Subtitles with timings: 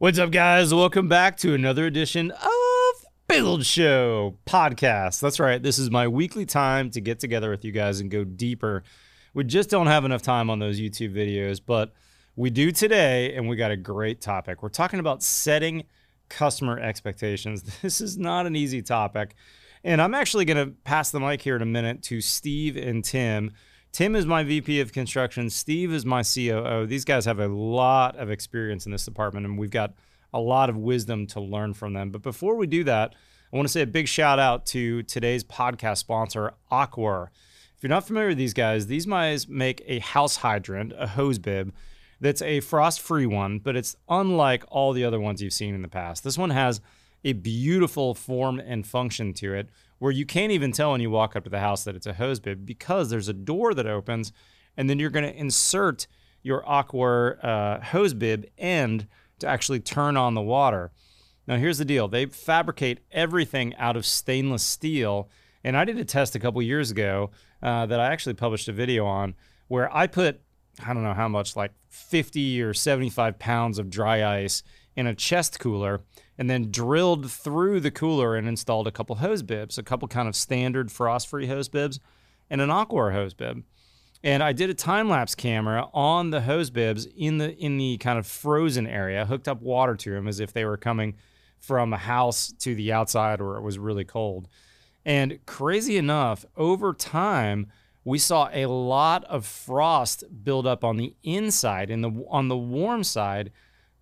[0.00, 0.72] What's up, guys?
[0.72, 5.20] Welcome back to another edition of Build Show podcast.
[5.20, 5.62] That's right.
[5.62, 8.82] This is my weekly time to get together with you guys and go deeper.
[9.34, 11.92] We just don't have enough time on those YouTube videos, but
[12.34, 14.62] we do today, and we got a great topic.
[14.62, 15.84] We're talking about setting
[16.30, 17.62] customer expectations.
[17.82, 19.34] This is not an easy topic.
[19.84, 23.04] And I'm actually going to pass the mic here in a minute to Steve and
[23.04, 23.50] Tim.
[23.92, 25.50] Tim is my VP of construction.
[25.50, 26.86] Steve is my COO.
[26.86, 29.94] These guys have a lot of experience in this department, and we've got
[30.32, 32.10] a lot of wisdom to learn from them.
[32.10, 33.14] But before we do that,
[33.52, 37.30] I want to say a big shout out to today's podcast sponsor, Aquor.
[37.76, 41.40] If you're not familiar with these guys, these guys make a house hydrant, a hose
[41.40, 41.74] bib,
[42.20, 45.82] that's a frost free one, but it's unlike all the other ones you've seen in
[45.82, 46.22] the past.
[46.22, 46.80] This one has
[47.24, 49.68] a beautiful form and function to it
[50.00, 52.14] where you can't even tell when you walk up to the house that it's a
[52.14, 54.32] hose bib because there's a door that opens
[54.76, 56.06] and then you're going to insert
[56.42, 59.06] your Aquor uh, hose bib end
[59.38, 60.90] to actually turn on the water.
[61.46, 65.28] Now, here's the deal they fabricate everything out of stainless steel.
[65.62, 67.30] And I did a test a couple years ago
[67.62, 69.34] uh, that I actually published a video on
[69.68, 70.40] where I put,
[70.82, 74.62] I don't know how much, like 50 or 75 pounds of dry ice
[74.96, 76.00] in a chest cooler
[76.40, 80.26] and then drilled through the cooler and installed a couple hose bibs, a couple kind
[80.26, 82.00] of standard frost-free hose bibs,
[82.48, 83.62] and an Aquor hose bib.
[84.24, 87.98] And I did a time lapse camera on the hose bibs in the in the
[87.98, 91.14] kind of frozen area, hooked up water to them as if they were coming
[91.58, 94.48] from a house to the outside where it was really cold.
[95.04, 97.66] And crazy enough, over time,
[98.02, 102.56] we saw a lot of frost build up on the inside and the on the
[102.56, 103.50] warm side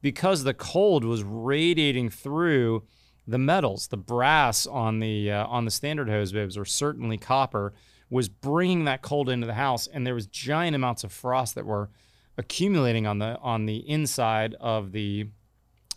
[0.00, 2.84] because the cold was radiating through
[3.26, 7.74] the metals, the brass on the uh, on the standard hose bibs, or certainly copper,
[8.10, 11.66] was bringing that cold into the house, and there was giant amounts of frost that
[11.66, 11.90] were
[12.38, 15.26] accumulating on the on the inside of the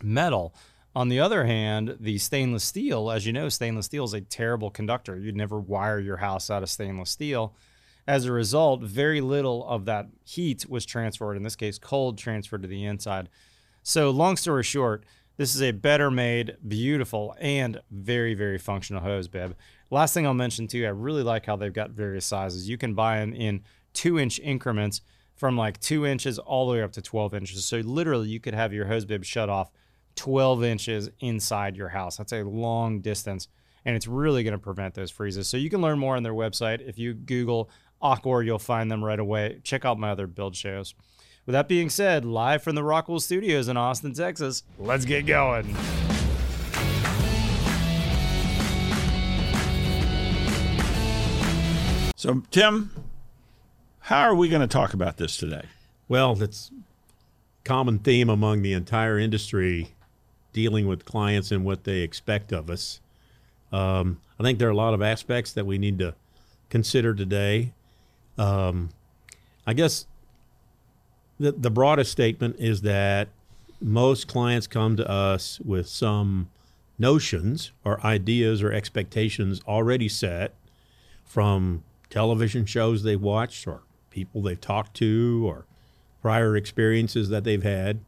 [0.02, 0.54] metal.
[0.94, 4.70] On the other hand, the stainless steel, as you know, stainless steel is a terrible
[4.70, 5.18] conductor.
[5.18, 7.54] You'd never wire your house out of stainless steel.
[8.06, 12.60] As a result, very little of that heat was transferred, in this case, cold transferred
[12.62, 13.30] to the inside.
[13.82, 15.04] So, long story short,
[15.36, 19.56] this is a better made, beautiful, and very, very functional hose bib.
[19.90, 22.68] Last thing I'll mention too, I really like how they've got various sizes.
[22.68, 23.62] You can buy them in
[23.92, 25.00] two inch increments
[25.34, 27.64] from like two inches all the way up to 12 inches.
[27.64, 29.72] So, literally, you could have your hose bib shut off
[30.14, 32.16] 12 inches inside your house.
[32.18, 33.48] That's a long distance,
[33.84, 35.48] and it's really going to prevent those freezes.
[35.48, 36.86] So, you can learn more on their website.
[36.86, 37.68] If you Google
[38.00, 39.60] Aquor, you'll find them right away.
[39.64, 40.94] Check out my other build shows.
[41.44, 45.74] With that being said, live from the Rockwell Studios in Austin, Texas, let's get going.
[52.14, 52.92] So, Tim,
[53.98, 55.64] how are we going to talk about this today?
[56.06, 56.70] Well, it's
[57.64, 59.94] common theme among the entire industry
[60.52, 63.00] dealing with clients and what they expect of us.
[63.72, 66.14] Um, I think there are a lot of aspects that we need to
[66.70, 67.72] consider today.
[68.38, 68.90] Um,
[69.66, 70.06] I guess
[71.42, 73.28] the, the broadest statement is that
[73.80, 76.48] most clients come to us with some
[77.00, 80.54] notions or ideas or expectations already set
[81.24, 85.66] from television shows they've watched or people they've talked to or
[86.20, 87.98] prior experiences that they've had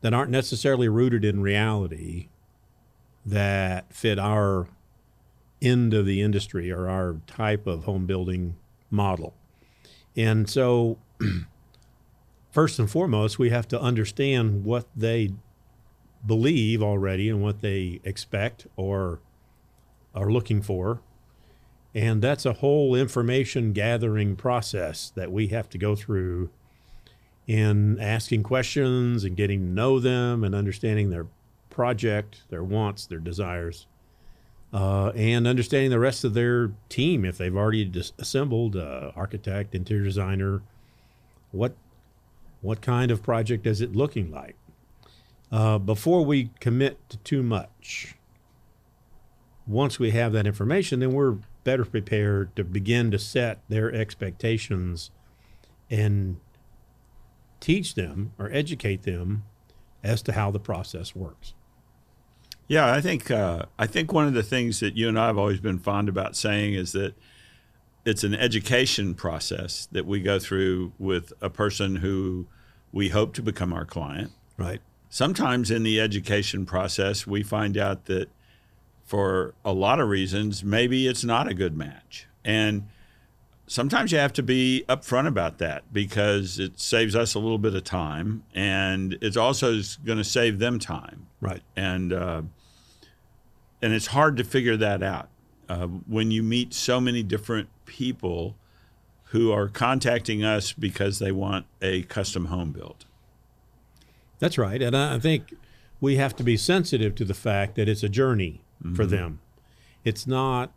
[0.00, 2.28] that aren't necessarily rooted in reality
[3.26, 4.68] that fit our
[5.60, 8.54] end of the industry or our type of home building
[8.88, 9.34] model.
[10.16, 10.98] And so
[12.52, 15.32] first and foremost, we have to understand what they
[16.24, 19.18] believe already and what they expect or
[20.14, 21.00] are looking for.
[21.94, 26.50] And that's a whole information gathering process that we have to go through
[27.46, 31.26] in asking questions and getting to know them and understanding their
[31.70, 33.86] project, their wants, their desires,
[34.72, 39.74] uh, and understanding the rest of their team if they've already dis- assembled uh, architect,
[39.74, 40.62] interior designer,
[41.50, 41.74] what
[42.62, 44.56] what kind of project is it looking like?
[45.50, 48.14] Uh, before we commit to too much,
[49.66, 55.10] once we have that information, then we're better prepared to begin to set their expectations
[55.90, 56.38] and
[57.60, 59.44] teach them or educate them
[60.02, 61.54] as to how the process works.
[62.66, 65.38] Yeah, I think uh, I think one of the things that you and I have
[65.38, 67.14] always been fond about saying is that
[68.04, 72.46] it's an education process that we go through with a person who
[72.92, 74.32] we hope to become our client.
[74.56, 74.80] Right.
[75.08, 78.28] Sometimes in the education process, we find out that
[79.04, 82.26] for a lot of reasons, maybe it's not a good match.
[82.44, 82.88] And
[83.66, 87.74] sometimes you have to be upfront about that because it saves us a little bit
[87.74, 91.26] of time, and it's also going to save them time.
[91.40, 91.62] Right.
[91.76, 92.42] And uh,
[93.82, 95.28] and it's hard to figure that out
[95.68, 98.56] uh, when you meet so many different people
[99.32, 103.06] who are contacting us because they want a custom home built.
[104.38, 104.80] That's right.
[104.82, 105.54] And I I think
[106.00, 108.60] we have to be sensitive to the fact that it's a journey
[108.94, 109.08] for mm-hmm.
[109.08, 109.40] them.
[110.04, 110.72] It's not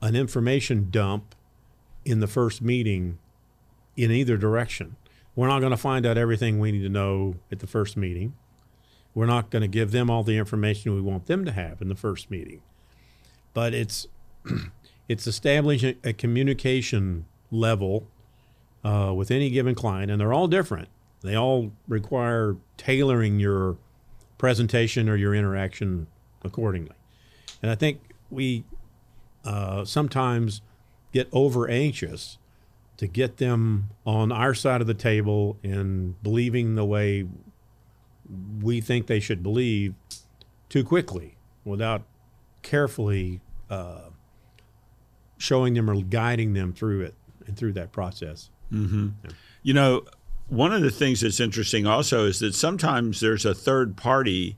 [0.00, 1.34] an information dump
[2.04, 3.18] in the first meeting
[3.96, 4.96] in either direction.
[5.34, 8.34] We're not going to find out everything we need to know at the first meeting.
[9.14, 11.88] We're not going to give them all the information we want them to have in
[11.88, 12.62] the first meeting.
[13.52, 14.06] But it's
[15.10, 18.06] it's establishing a communication level
[18.84, 20.86] uh, with any given client, and they're all different.
[21.22, 23.76] They all require tailoring your
[24.38, 26.06] presentation or your interaction
[26.44, 26.94] accordingly.
[27.60, 27.98] And I think
[28.30, 28.62] we
[29.44, 30.62] uh, sometimes
[31.12, 32.38] get over anxious
[32.96, 37.26] to get them on our side of the table and believing the way
[38.62, 39.92] we think they should believe
[40.68, 41.34] too quickly
[41.64, 42.02] without
[42.62, 44.09] carefully uh,
[45.40, 47.14] showing them or guiding them through it
[47.46, 48.50] and through that process.
[49.62, 50.04] You know,
[50.48, 54.56] one of the things that's interesting also is that sometimes there's a third party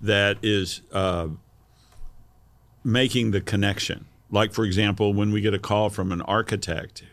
[0.00, 1.28] that is uh,
[2.82, 4.06] making the connection.
[4.30, 7.04] Like, for example, when we get a call from an architect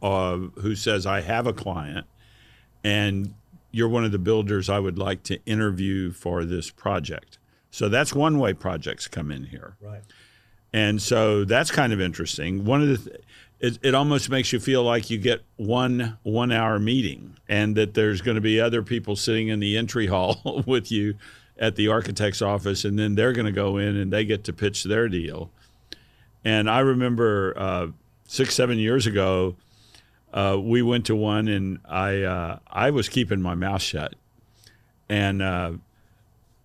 [0.00, 2.06] uh, who says, I have a client
[2.82, 3.34] and
[3.70, 7.38] you're one of the builders I would like to interview for this project.
[7.70, 9.76] So that's one way projects come in here.
[9.80, 10.02] Right.
[10.72, 12.64] And so that's kind of interesting.
[12.64, 13.24] One of the, th-
[13.60, 17.94] it, it almost makes you feel like you get one one hour meeting, and that
[17.94, 21.14] there's going to be other people sitting in the entry hall with you
[21.58, 24.52] at the architect's office, and then they're going to go in and they get to
[24.52, 25.50] pitch their deal.
[26.44, 27.86] And I remember uh,
[28.26, 29.54] six seven years ago,
[30.32, 34.14] uh, we went to one, and I uh, I was keeping my mouth shut,
[35.08, 35.72] and uh,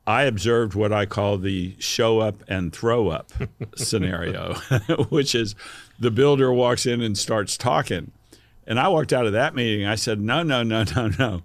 [0.07, 3.29] I observed what I call the show up and throw up
[3.75, 4.53] scenario,
[5.09, 5.53] which is
[5.99, 8.11] the builder walks in and starts talking.
[8.65, 9.85] And I walked out of that meeting.
[9.85, 11.41] I said, no, no, no, no, no.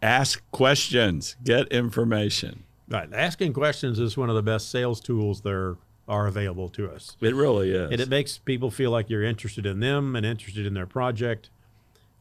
[0.00, 2.62] Ask questions, get information.
[2.88, 3.08] Right.
[3.12, 5.76] Asking questions is one of the best sales tools there
[6.08, 7.16] are available to us.
[7.20, 7.90] It really is.
[7.90, 11.50] And it makes people feel like you're interested in them and interested in their project.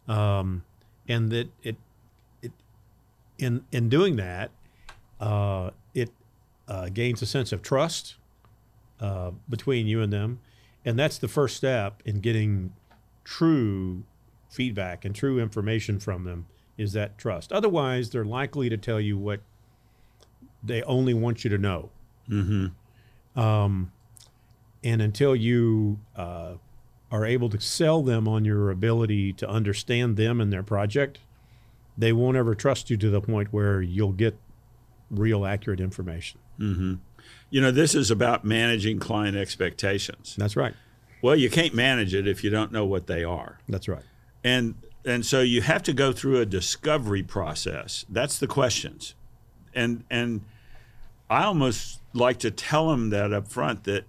[0.08, 0.64] Um,
[1.08, 1.76] and that it,
[2.42, 2.52] it,
[3.38, 4.52] in, in doing that,
[5.20, 6.12] uh, it
[6.68, 8.16] uh, gains a sense of trust
[9.00, 10.40] uh, between you and them.
[10.86, 12.74] And that's the first step in getting
[13.24, 14.04] true
[14.50, 17.52] feedback and true information from them is that trust.
[17.52, 19.42] Otherwise, they're likely to tell you what
[20.64, 21.90] they only want you to know.
[23.36, 23.92] Um,
[24.84, 26.54] and until you uh,
[27.12, 31.20] are able to sell them on your ability to understand them and their project,
[31.98, 34.38] they won't ever trust you to the point where you'll get
[35.10, 36.40] real accurate information.
[36.60, 36.96] Mm-hmm.
[37.50, 40.36] you know, this is about managing client expectations.
[40.38, 40.74] That's right.
[41.22, 43.60] Well, you can't manage it if you don't know what they are.
[43.70, 44.04] That's right.
[44.44, 44.76] and
[45.06, 49.16] and so you have to go through a discovery process that's the questions
[49.74, 50.42] and and
[51.30, 54.04] i almost like to tell them that up front that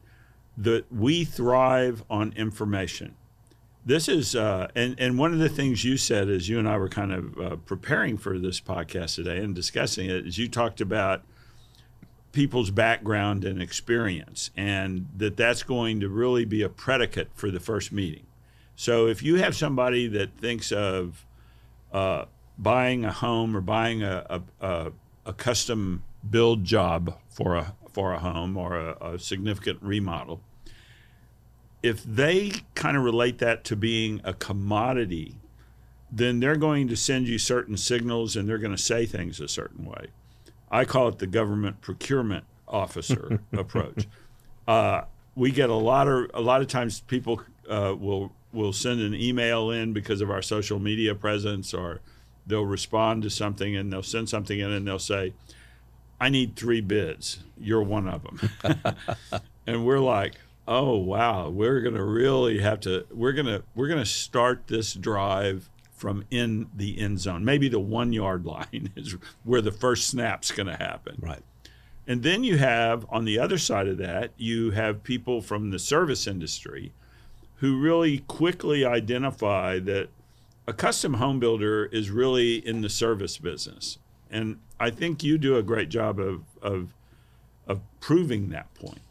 [0.58, 3.14] that we thrive on information
[3.90, 6.76] this is uh, and and one of the things you said as you and i
[6.76, 10.81] were kind of uh, preparing for this podcast today and discussing it is you talked
[10.81, 11.22] about
[12.32, 17.60] people's background and experience and that that's going to really be a predicate for the
[17.60, 18.26] first meeting.
[18.76, 21.26] So if you have somebody that thinks of
[21.93, 22.26] uh,
[22.56, 24.93] buying a home or buying a, a, a,
[25.26, 30.41] a custom build job for a for a home or a, a significant remodel,
[31.82, 35.37] if they kind of relate that to being a commodity,
[36.13, 39.49] then they're going to send you certain signals and they're going to say things a
[39.49, 40.08] certain way.
[40.70, 44.06] I call it the government procurement officer approach.
[44.67, 45.03] Uh,
[45.34, 49.15] we get a lot of a lot of times people uh, will will send an
[49.15, 52.01] email in because of our social media presence, or
[52.46, 55.32] they'll respond to something and they'll send something in and they'll say,
[56.20, 57.41] "I need three bids.
[57.58, 58.51] You're one of them,"
[59.67, 60.34] and we're like,
[60.70, 63.05] "Oh wow, we're gonna really have to.
[63.10, 68.15] We're gonna we're gonna start this drive." From in the end zone, maybe the one
[68.15, 71.19] yard line is where the first snap's going to happen.
[71.20, 71.43] Right.
[72.06, 75.79] And then you have on the other side of that, you have people from the
[75.79, 76.94] service industry
[77.56, 80.08] who really quickly identify that
[80.67, 83.98] a custom home builder is really in the service business.
[84.31, 86.94] And I think you do a great job of of
[87.67, 89.03] of proving that point.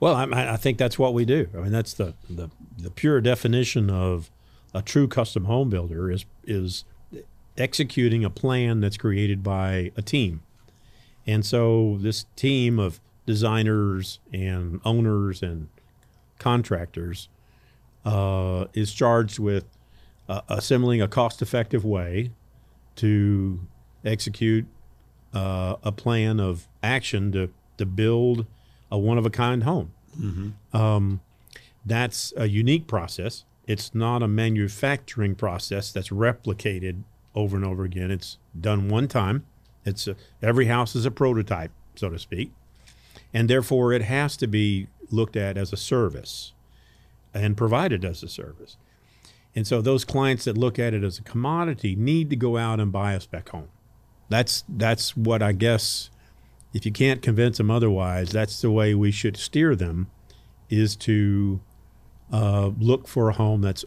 [0.00, 1.48] Well, I, I think that's what we do.
[1.54, 4.30] I mean, that's the, the the pure definition of
[4.74, 6.84] a true custom home builder is is
[7.58, 10.42] executing a plan that's created by a team.
[11.26, 15.68] And so this team of designers and owners and
[16.38, 17.28] contractors
[18.04, 19.64] uh, is charged with
[20.28, 22.30] uh, assembling a cost-effective way
[22.96, 23.60] to
[24.04, 24.66] execute
[25.34, 28.46] uh, a plan of action to to build
[28.90, 29.92] a one-of-a-kind home.
[30.72, 31.20] Um,
[31.86, 33.44] that's a unique process.
[33.66, 37.02] It's not a manufacturing process that's replicated
[37.34, 38.10] over and over again.
[38.10, 39.46] It's done one time.
[39.84, 42.50] It's a, every house is a prototype, so to speak,
[43.32, 46.52] and therefore it has to be looked at as a service
[47.32, 48.76] and provided as a service.
[49.54, 52.78] And so those clients that look at it as a commodity need to go out
[52.80, 53.68] and buy a spec home.
[54.28, 56.10] That's that's what I guess
[56.72, 60.10] if you can't convince them otherwise, that's the way we should steer them
[60.68, 61.60] is to
[62.32, 63.84] uh, look for a home that's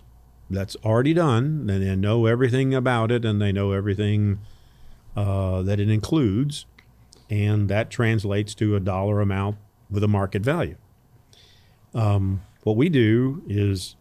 [0.50, 4.40] that's already done and they know everything about it and they know everything
[5.16, 6.66] uh, that it includes
[7.30, 9.58] and that translates to a dollar amount
[9.90, 10.76] with a market value.
[11.96, 13.96] Um, what we do is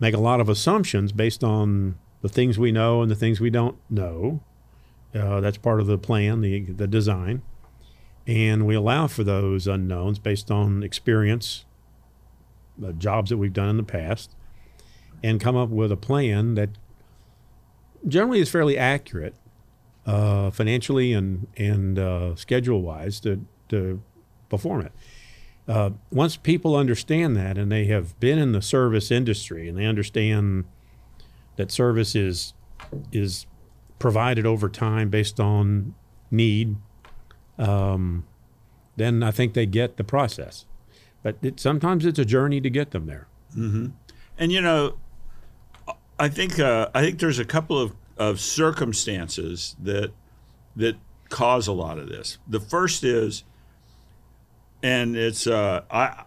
[0.00, 3.50] make a lot of assumptions based on the things we know and the things we
[3.50, 4.40] don't know
[5.14, 7.42] uh, that's part of the plan the, the design
[8.26, 11.64] and we allow for those unknowns based on experience
[12.84, 14.34] uh, jobs that we've done in the past
[15.22, 16.70] and come up with a plan that
[18.06, 19.34] generally is fairly accurate
[20.06, 24.02] uh, financially and and uh, schedule wise to to
[24.48, 24.92] perform it.
[25.68, 29.86] Uh, once people understand that and they have been in the service industry and they
[29.86, 30.64] understand
[31.56, 32.52] that service is
[33.12, 33.46] is
[34.02, 35.94] provided over time based on
[36.28, 36.74] need,
[37.56, 38.26] um,
[38.96, 40.66] then I think they get the process.
[41.22, 43.28] But it, sometimes it's a journey to get them there.
[44.36, 44.96] And you know,
[46.18, 50.10] I think uh, I think there's a couple of, of circumstances that
[50.74, 50.96] that
[51.28, 52.38] cause a lot of this.
[52.48, 53.44] The first is,
[54.82, 56.24] and it's uh, I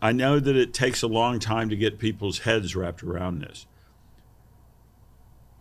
[0.00, 3.66] I know that it takes a long time to get people's heads wrapped around this.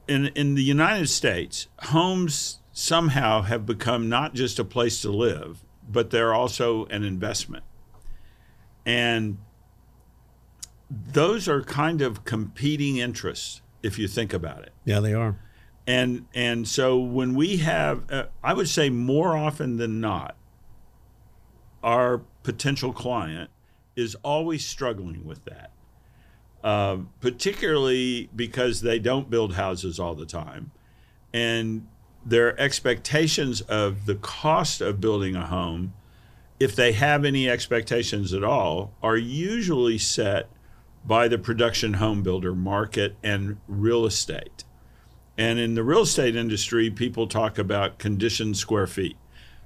[0.10, 5.64] In in the United States, homes somehow have become not just a place to live,
[5.88, 7.64] but they're also an investment.
[8.86, 9.38] And
[10.90, 15.38] those are kind of competing interests if you think about it Yeah, they are.
[15.86, 20.36] and and so when we have uh, i would say more often than not
[21.84, 23.50] our potential client
[23.96, 25.72] is always struggling with that
[26.64, 30.72] uh, particularly because they don't build houses all the time
[31.34, 31.88] and
[32.26, 35.94] their expectations of the cost of building a home
[36.60, 40.50] if they have any expectations at all are usually set
[41.06, 44.66] by the production home builder market and real estate
[45.40, 49.16] and in the real estate industry, people talk about conditioned square feet.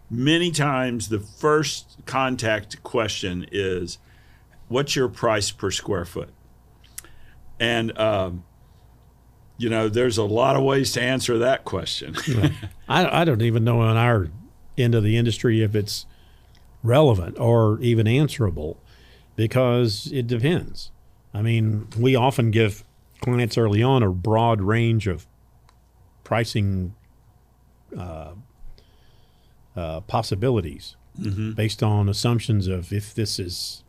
[0.07, 3.97] Many times, the first contact question is,
[4.67, 6.29] What's your price per square foot?
[7.63, 8.43] And, um,
[9.57, 12.13] you know, there's a lot of ways to answer that question.
[12.89, 14.27] I, I don't even know on our
[14.77, 16.05] end of the industry if it's
[16.83, 18.81] relevant or even answerable
[19.37, 20.91] because it depends.
[21.33, 22.83] I mean, we often give
[23.21, 25.25] clients early on a broad range of
[26.25, 26.95] pricing
[27.97, 28.33] uh,
[29.73, 30.97] uh, possibilities
[31.55, 33.83] based on assumptions of if this is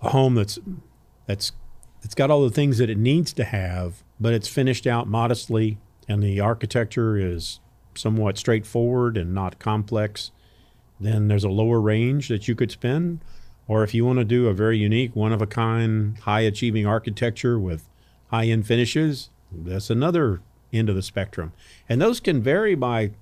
[0.00, 0.58] a home that's
[1.26, 1.52] that's
[2.02, 5.78] it's got all the things that it needs to have, but it's finished out modestly,
[6.08, 7.60] and the architecture is
[7.94, 10.30] somewhat straightforward and not complex,
[10.98, 13.20] then there's a lower range that you could spend.
[13.66, 16.86] Or if you want to do a very unique, one of a kind, high achieving
[16.86, 17.88] architecture with
[18.28, 20.40] high end finishes, that's another
[20.72, 21.52] end of the spectrum.
[21.88, 23.12] And those can vary by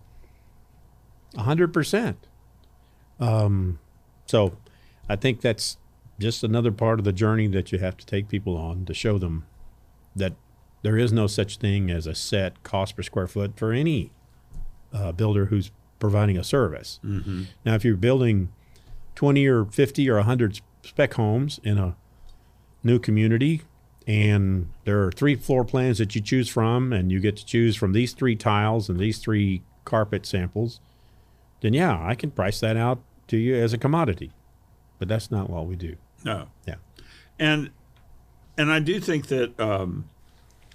[1.34, 2.16] 100%.
[3.20, 3.78] Um,
[4.26, 4.56] so
[5.08, 5.76] I think that's
[6.18, 9.18] just another part of the journey that you have to take people on to show
[9.18, 9.46] them
[10.16, 10.34] that
[10.82, 14.10] there is no such thing as a set cost per square foot for any
[14.92, 17.00] uh, builder who's providing a service.
[17.64, 18.50] Now, if you're building
[19.16, 21.96] 20 or 50 or 100 spec homes in a
[22.84, 23.62] new community,
[24.06, 27.76] and there are three floor plans that you choose from, and you get to choose
[27.76, 30.80] from these three tiles and these three carpet samples,
[31.60, 34.32] then yeah, I can price that out to you as a commodity.
[34.98, 35.96] But that's not what we do.
[36.24, 36.48] No.
[36.66, 36.76] Yeah.
[37.38, 37.70] and
[38.56, 40.08] and I do think that um,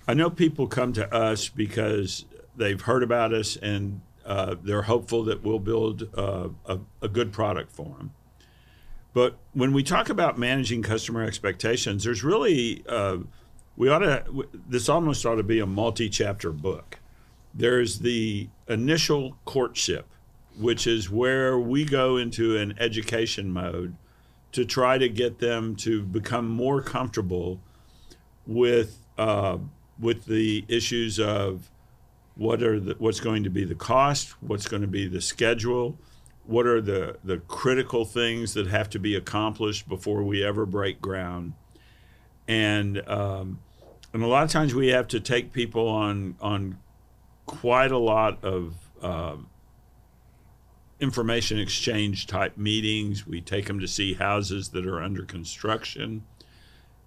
[0.07, 5.23] I know people come to us because they've heard about us and uh, they're hopeful
[5.25, 8.11] that we'll build uh, a, a good product for them.
[9.13, 13.17] But when we talk about managing customer expectations, there's really uh,
[13.75, 16.99] we ought to this almost ought to be a multi-chapter book.
[17.53, 20.07] There's the initial courtship,
[20.57, 23.95] which is where we go into an education mode
[24.53, 27.59] to try to get them to become more comfortable
[28.47, 29.57] with uh,
[29.99, 31.69] with the issues of
[32.35, 35.97] what are the, what's going to be the cost, what's going to be the schedule,
[36.45, 40.99] what are the, the critical things that have to be accomplished before we ever break
[40.99, 41.53] ground,
[42.47, 43.59] and um,
[44.13, 46.77] and a lot of times we have to take people on on
[47.45, 49.35] quite a lot of uh,
[50.99, 53.27] information exchange type meetings.
[53.27, 56.23] We take them to see houses that are under construction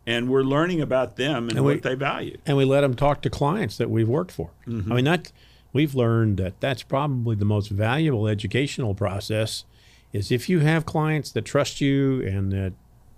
[0.06, 2.38] and we're learning about them and, And what they value.
[2.46, 4.50] and we let them talk to clients that we've worked for.
[4.66, 4.92] Mm-hmm.
[4.92, 5.32] I mean, that
[5.72, 9.64] we've learned that that's probably the most valuable educational process.
[10.12, 12.72] Is if you have clients that trust you and that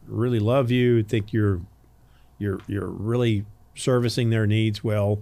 [0.06, 1.60] really love you, think you're
[2.38, 3.44] you're you're really
[3.74, 5.20] servicing their needs well,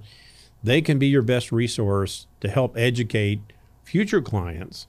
[0.63, 3.41] they can be your best resource to help educate
[3.83, 4.87] future clients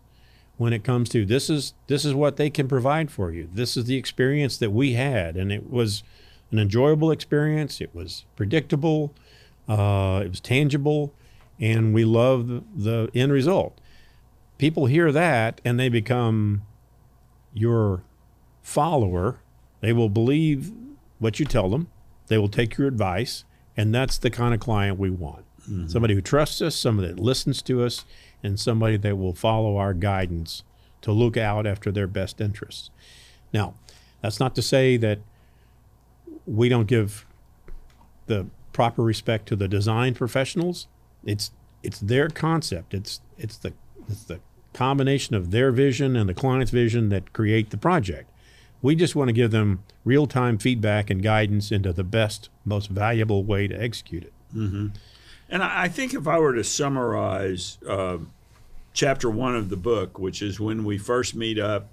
[0.57, 3.49] when it comes to this is this is what they can provide for you.
[3.53, 6.03] This is the experience that we had, and it was
[6.51, 7.79] an enjoyable experience.
[7.79, 9.13] It was predictable.
[9.67, 11.13] Uh, it was tangible,
[11.59, 13.79] and we love the, the end result.
[14.57, 16.63] People hear that and they become
[17.53, 18.03] your
[18.61, 19.39] follower.
[19.81, 20.71] They will believe
[21.19, 21.89] what you tell them.
[22.27, 23.43] They will take your advice,
[23.75, 25.45] and that's the kind of client we want.
[25.89, 28.05] Somebody who trusts us, somebody that listens to us,
[28.43, 30.63] and somebody that will follow our guidance
[31.01, 32.89] to look out after their best interests.
[33.53, 33.75] Now,
[34.21, 35.19] that's not to say that
[36.45, 37.25] we don't give
[38.27, 40.87] the proper respect to the design professionals.
[41.25, 41.51] It's
[41.83, 42.93] it's their concept.
[42.93, 43.73] It's it's the
[44.09, 44.39] it's the
[44.73, 48.29] combination of their vision and the client's vision that create the project.
[48.81, 52.89] We just want to give them real time feedback and guidance into the best, most
[52.89, 54.33] valuable way to execute it.
[54.55, 54.87] Mm-hmm.
[55.49, 58.17] And I think if I were to summarize uh,
[58.93, 61.89] chapter one of the book, which is when we first meet up,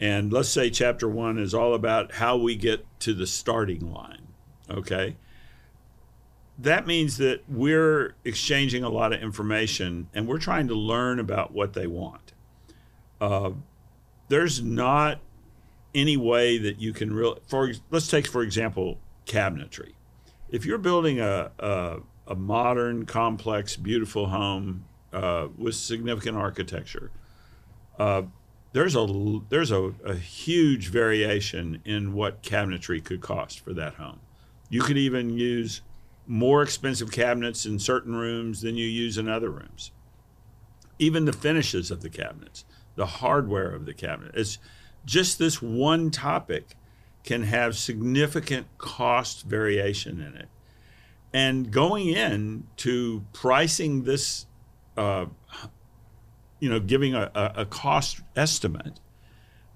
[0.00, 4.26] and let's say chapter one is all about how we get to the starting line,
[4.68, 5.16] okay?
[6.58, 11.52] That means that we're exchanging a lot of information and we're trying to learn about
[11.52, 12.32] what they want.
[13.20, 13.52] Uh,
[14.28, 15.20] there's not
[15.94, 19.92] any way that you can really, for let's take for example cabinetry.
[20.50, 21.98] If you're building a, a,
[22.32, 27.10] a modern, complex, beautiful home uh, with significant architecture,
[27.98, 28.22] uh,
[28.72, 34.18] there's a there's a, a huge variation in what cabinetry could cost for that home.
[34.70, 35.82] You could even use
[36.26, 39.90] more expensive cabinets in certain rooms than you use in other rooms.
[40.98, 42.64] Even the finishes of the cabinets,
[42.94, 44.32] the hardware of the cabinet.
[44.34, 44.56] It's
[45.04, 46.76] just this one topic
[47.24, 50.48] can have significant cost variation in it.
[51.34, 54.46] And going in to pricing this,
[54.96, 55.26] uh,
[56.60, 59.00] you know, giving a, a, cost estimate,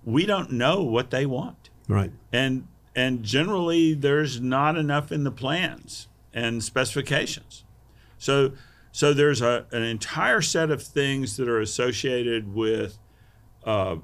[0.05, 1.71] we don't know what they want.
[1.89, 2.13] Right.
[2.33, 2.67] and
[2.97, 7.65] and generally there's not enough in the plans and specifications.
[8.19, 8.53] So
[8.93, 12.99] so there's a, an entire set of things that are associated with
[13.65, 13.97] uh,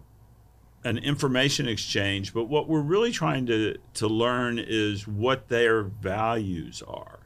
[0.85, 6.83] an information exchange but what we're really trying to to learn is what their values
[6.89, 7.21] are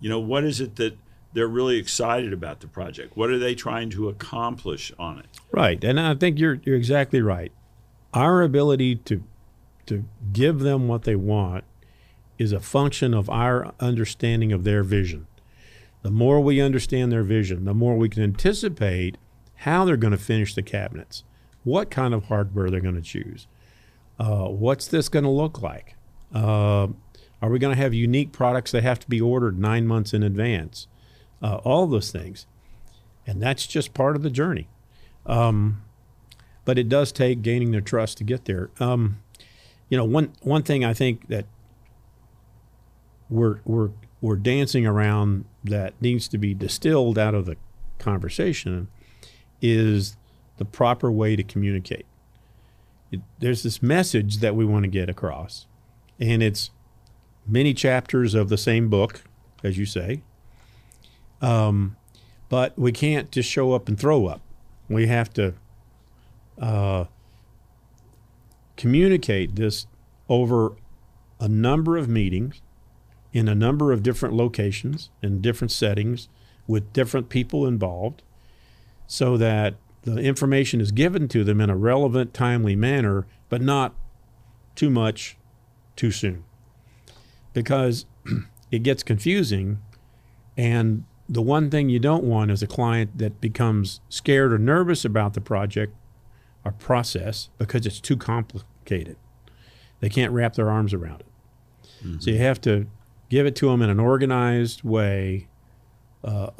[0.00, 0.96] you know what is it that
[1.32, 5.82] they're really excited about the project what are they trying to accomplish on it Right,
[5.82, 7.52] and I think you're you're exactly right.
[8.14, 9.22] Our ability to
[9.86, 11.64] to give them what they want
[12.38, 15.26] is a function of our understanding of their vision.
[16.02, 19.18] The more we understand their vision, the more we can anticipate
[19.56, 21.24] how they're going to finish the cabinets,
[21.64, 23.46] what kind of hardware they're going to choose,
[24.18, 25.96] uh, what's this going to look like.
[26.32, 26.88] Uh,
[27.42, 30.22] are we going to have unique products that have to be ordered nine months in
[30.22, 30.86] advance?
[31.42, 32.46] Uh, all those things,
[33.26, 34.68] and that's just part of the journey
[36.64, 38.70] but it does take gaining their trust to get there.
[38.78, 39.20] Um,
[39.88, 41.46] you know, one one thing I think that
[43.28, 47.56] we're we're we're dancing around that needs to be distilled out of the
[47.98, 48.88] conversation
[49.60, 50.16] is
[50.58, 52.06] the proper way to communicate.
[53.10, 55.66] It, there's this message that we want to get across,
[56.18, 56.70] and it's
[57.50, 59.22] many chapters of the same book,
[59.62, 60.22] as you say.
[61.42, 61.96] Um,
[62.48, 64.40] but we can't just show up and throw up.
[64.88, 65.54] We have to
[66.60, 67.04] uh,
[68.76, 69.86] communicate this
[70.28, 70.72] over
[71.38, 72.60] a number of meetings
[73.32, 76.28] in a number of different locations in different settings
[76.66, 78.22] with different people involved
[79.06, 83.94] so that the information is given to them in a relevant timely manner but not
[84.74, 85.36] too much
[85.96, 86.44] too soon
[87.52, 88.06] because
[88.70, 89.78] it gets confusing.
[90.56, 95.04] And the one thing you don't want is a client that becomes scared or nervous
[95.04, 95.94] about the project
[96.64, 99.16] or process because it's too complicated.
[100.00, 101.26] They can't wrap their arms around it.
[102.22, 102.86] So you have to
[103.28, 105.48] give it to them in an organized way,
[106.24, 106.50] uh,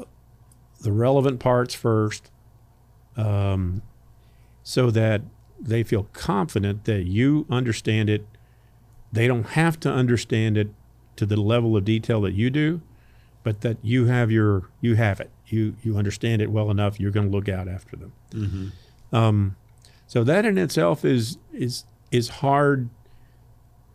[0.82, 2.30] the relevant parts first,
[3.16, 3.82] um,
[4.62, 5.22] so that
[5.60, 8.26] they feel confident that you understand it.
[9.12, 10.68] They don't have to understand it
[11.16, 12.80] to the level of detail that you do,
[13.42, 15.30] but that you have your you have it.
[15.46, 16.98] You you understand it well enough.
[17.00, 18.72] You're going to look out after them.
[19.12, 19.56] Um,
[20.06, 22.88] so that in itself is is is hard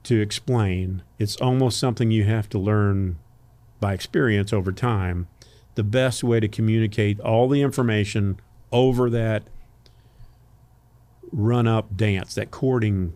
[0.03, 1.01] to explain.
[1.19, 3.17] It's almost something you have to learn
[3.79, 5.27] by experience over time.
[5.75, 8.39] The best way to communicate all the information
[8.71, 9.43] over that
[11.31, 13.13] run up dance, that courting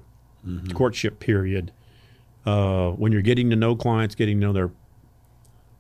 [0.74, 1.72] courtship period,
[2.46, 4.72] uh, when you're getting to know clients, getting to know their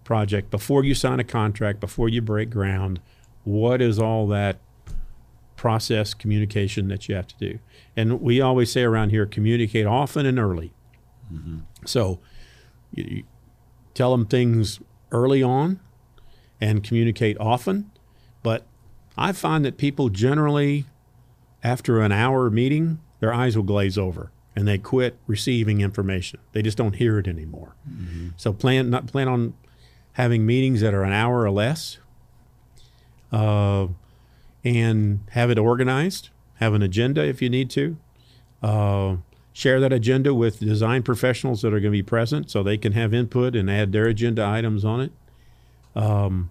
[0.03, 2.99] project before you sign a contract, before you break ground,
[3.43, 4.57] what is all that
[5.55, 7.59] process communication that you have to do?
[7.95, 10.73] And we always say around here, communicate often and early.
[11.85, 12.19] So
[12.91, 13.23] you, you
[13.93, 14.79] tell them things
[15.11, 15.79] early on
[16.59, 17.91] and communicate often.
[18.43, 18.65] But
[19.17, 20.85] I find that people generally,
[21.63, 26.37] after an hour meeting, their eyes will glaze over and they quit receiving information.
[26.51, 27.75] They just don't hear it anymore.
[28.35, 29.53] So plan not plan on
[30.13, 31.97] having meetings that are an hour or less,
[33.31, 33.87] uh,
[34.65, 36.29] and have it organized.
[36.55, 37.95] Have an agenda if you need to.
[38.61, 39.15] Uh,
[39.53, 42.91] share that agenda with design professionals that are going to be present so they can
[42.91, 45.11] have input and add their agenda items on it.
[45.95, 46.49] Um,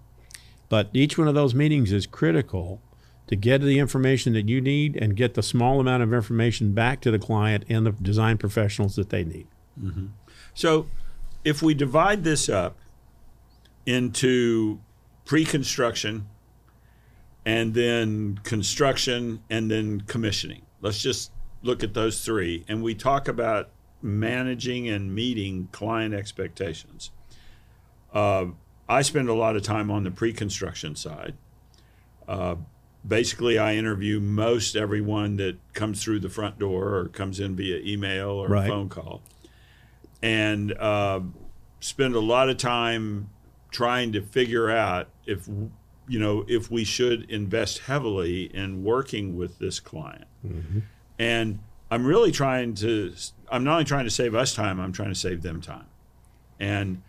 [0.67, 2.81] but each one of those meetings is critical
[3.29, 6.99] to get the information that you need and get the small amount of information back
[6.99, 9.47] to the client and the design professionals that they need.
[10.55, 10.87] So,
[11.45, 12.75] if we divide this up
[13.85, 14.79] into
[15.25, 16.27] pre-construction
[17.45, 23.27] and then construction and then commissioning, let's just look at those three, and we talk
[23.27, 23.69] about
[24.01, 27.11] managing and meeting client expectations.
[28.11, 28.47] Uh,
[28.87, 31.35] I spend a lot of time on the pre-construction side.
[32.27, 32.55] Uh,
[33.07, 37.77] basically, I interview most everyone that comes through the front door or comes in via
[37.79, 38.67] email or Right.
[38.67, 39.21] phone call,
[40.21, 41.21] and uh,
[41.79, 43.29] spend a lot of time
[43.71, 45.47] trying to figure out if
[46.07, 50.25] you know if we should invest heavily in working with this client.
[51.17, 51.59] And
[51.91, 53.13] I'm really trying to.
[53.51, 54.79] I'm not only trying to save us time.
[54.79, 55.85] I'm trying to save them time.
[56.59, 57.01] And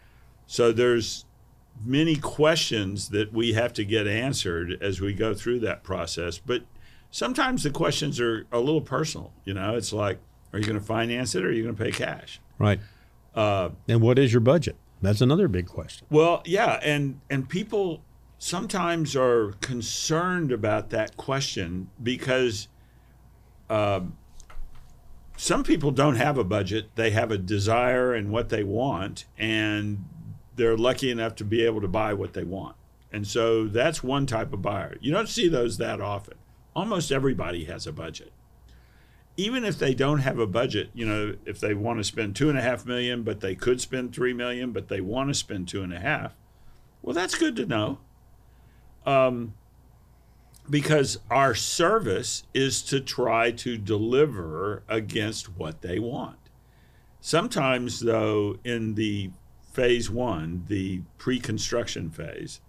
[0.46, 1.24] so there's
[1.84, 6.38] many questions that we have to get answered as we go through that process.
[6.38, 6.62] But
[7.10, 9.32] sometimes the questions are a little personal.
[9.44, 10.18] You know, it's like,
[10.52, 12.40] are you going to finance it or are you going to pay cash?
[12.58, 12.80] Right.
[13.34, 14.76] Uh, And what is your budget?
[15.02, 16.06] That's another big question.
[16.10, 18.02] well, yeah, and and people
[18.38, 22.68] sometimes are concerned about that question because
[23.70, 24.18] um,
[25.38, 30.04] some people don't have a budget; they have a desire and what they want, and
[30.60, 32.76] they're lucky enough to be able to buy what they want.
[33.10, 34.98] And so that's one type of buyer.
[35.00, 36.34] You don't see those that often.
[36.76, 38.30] Almost everybody has a budget.
[39.38, 42.50] Even if they don't have a budget, you know, if they want to spend two
[42.50, 45.66] and a half million, but they could spend three million, but they want to spend
[45.66, 46.34] two and a half,
[47.00, 47.98] well, that's good to know.
[49.06, 49.54] Um,
[50.68, 56.36] because our service is to try to deliver against what they want.
[57.22, 59.30] Sometimes, though, in the
[59.80, 62.60] phase one, the pre construction phase,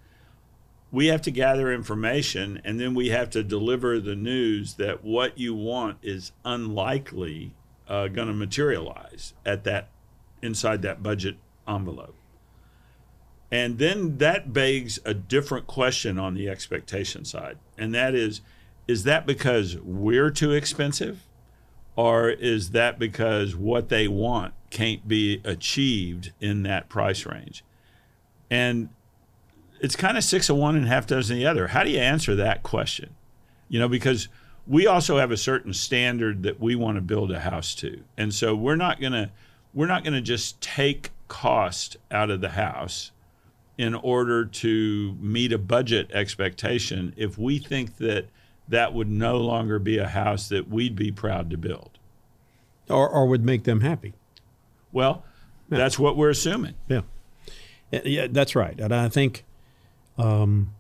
[0.94, 5.38] we have to gather information and then we have to deliver the news that what
[5.38, 7.54] you want is unlikely
[7.90, 9.90] uh, going to materialize at that
[10.42, 11.36] inside that budget
[11.68, 12.16] envelope.
[13.52, 17.58] And then that begs a different question on the expectation side.
[17.78, 18.40] And that is
[18.88, 21.28] is that because we're too expensive?
[21.98, 27.64] Or is that because what they want can't be achieved in that price range?
[28.50, 28.90] And
[29.80, 31.68] it's kind of six of one and half dozen the other.
[31.68, 33.16] How do you answer that question?
[33.70, 34.28] You know, because
[34.68, 38.02] we also have a certain standard that we want to build a house to.
[38.18, 39.32] And so we're not going to
[39.74, 43.12] we're not going to just take cost out of the house
[43.78, 48.28] in order to meet a budget expectation if we think that
[48.68, 51.98] that would no longer be a house that we'd be proud to build.
[52.90, 54.14] Or, or would make them happy.
[54.92, 55.24] Well,
[55.70, 56.76] that's what we're assuming.
[56.88, 57.02] Yeah.
[57.92, 58.80] Yeah, Yeah, that's right.
[58.80, 59.44] And I think,
[60.18, 60.74] um,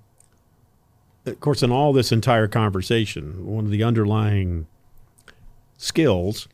[1.25, 4.67] of course, in all this entire conversation, one of the underlying
[5.77, 6.47] skills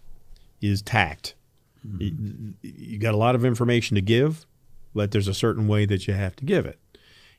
[0.62, 1.36] is tact.
[2.00, 4.46] You, you got a lot of information to give,
[4.94, 6.80] but there's a certain way that you have to give it.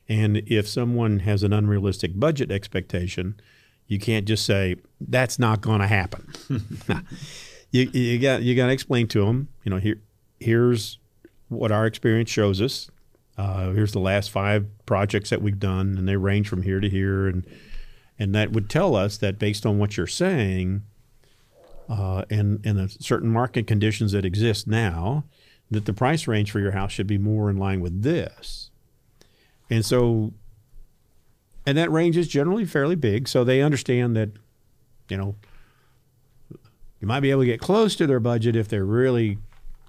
[0.07, 3.39] And if someone has an unrealistic budget expectation,
[3.87, 6.31] you can't just say that's not going to happen.
[7.71, 9.49] you, you got you got to explain to them.
[9.63, 9.99] You know, here
[10.39, 10.99] here's
[11.49, 12.89] what our experience shows us.
[13.37, 16.89] Uh, here's the last five projects that we've done, and they range from here to
[16.89, 17.45] here, and
[18.17, 20.83] and that would tell us that based on what you're saying,
[21.87, 25.23] uh, and and the certain market conditions that exist now,
[25.71, 28.71] that the price range for your house should be more in line with this.
[29.69, 30.33] And so,
[31.65, 34.31] and that range is generally fairly big, so they understand that,
[35.07, 35.35] you know,
[36.99, 39.37] you might be able to get close to their budget if they really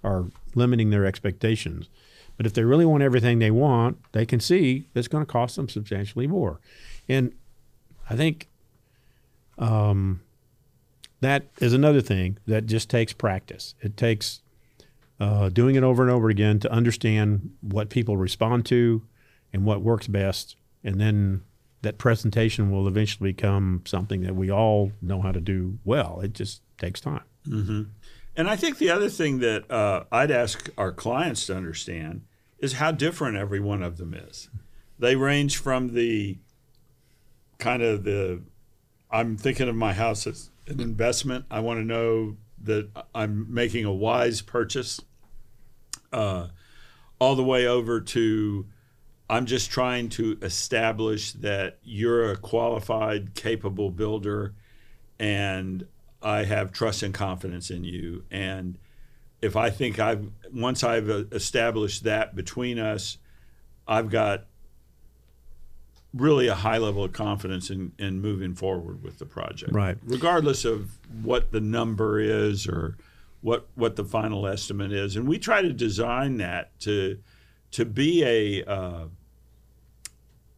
[0.05, 1.89] are limiting their expectations.
[2.37, 5.57] But if they really want everything they want, they can see it's going to cost
[5.57, 6.61] them substantially more.
[7.09, 7.35] And
[8.09, 8.49] I think
[9.59, 10.23] um,
[11.21, 13.75] that is another thing that just takes practice.
[13.81, 14.41] It takes
[15.21, 19.03] uh, doing it over and over again to understand what people respond to
[19.53, 20.57] and what works best.
[20.83, 21.43] And then
[21.83, 26.21] that presentation will eventually become something that we all know how to do well.
[26.23, 27.25] It just takes time.
[27.47, 27.83] Mm-hmm.
[28.37, 32.23] And I think the other thing that uh, I'd ask our clients to understand
[32.59, 34.49] is how different every one of them is.
[34.99, 36.39] They range from the
[37.59, 38.43] kind of the
[39.11, 41.45] I'm thinking of my house as an investment.
[41.51, 45.01] I want to know that I'm making a wise purchase,
[46.13, 46.49] uh,
[47.19, 48.67] all the way over to
[49.29, 54.55] I'm just trying to establish that you're a qualified, capable builder,
[55.21, 55.87] and
[56.23, 58.25] I have trust and confidence in you.
[58.31, 58.79] And
[59.41, 63.19] if I think I've once I've established that between us,
[63.87, 64.45] I've got
[66.13, 69.73] really a high level of confidence in, in moving forward with the project.
[69.73, 69.97] Right.
[70.05, 72.97] Regardless of what the number is or
[73.43, 75.17] what what the final estimate is.
[75.17, 77.19] And we try to design that to
[77.73, 79.05] to be a uh,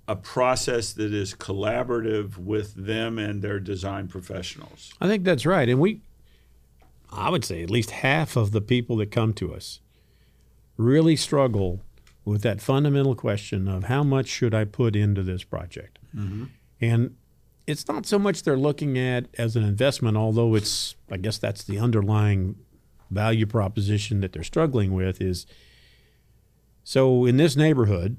[0.08, 4.92] a process that is collaborative with them and their design professionals.
[5.00, 5.68] I think that's right.
[5.68, 6.00] And we,
[7.10, 9.80] I would say at least half of the people that come to us
[10.76, 11.80] really struggle
[12.24, 15.98] with that fundamental question of how much should I put into this project?
[16.14, 16.44] Mm-hmm.
[16.80, 17.16] And
[17.66, 21.64] it's not so much they're looking at as an investment, although it's, I guess that's
[21.64, 22.56] the underlying
[23.10, 25.46] value proposition that they're struggling with is
[26.84, 28.16] so in this neighborhood,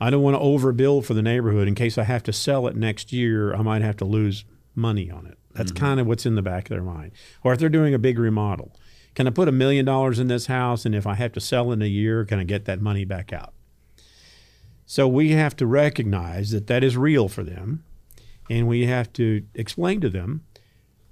[0.00, 2.76] I don't want to overbuild for the neighborhood in case I have to sell it
[2.76, 3.54] next year.
[3.54, 5.38] I might have to lose money on it.
[5.52, 5.84] That's mm-hmm.
[5.84, 7.12] kind of what's in the back of their mind.
[7.42, 8.76] Or if they're doing a big remodel,
[9.14, 10.84] can I put a million dollars in this house?
[10.84, 13.32] And if I have to sell in a year, can I get that money back
[13.32, 13.54] out?
[14.86, 17.84] So we have to recognize that that is real for them.
[18.50, 20.44] And we have to explain to them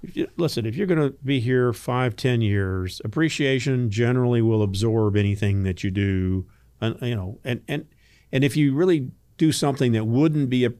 [0.03, 4.61] if you, listen, if you're going to be here five, ten years, appreciation generally will
[4.61, 6.45] absorb anything that you do.
[6.81, 7.85] Uh, you know, and, and
[8.33, 10.73] and if you really do something that wouldn't be a,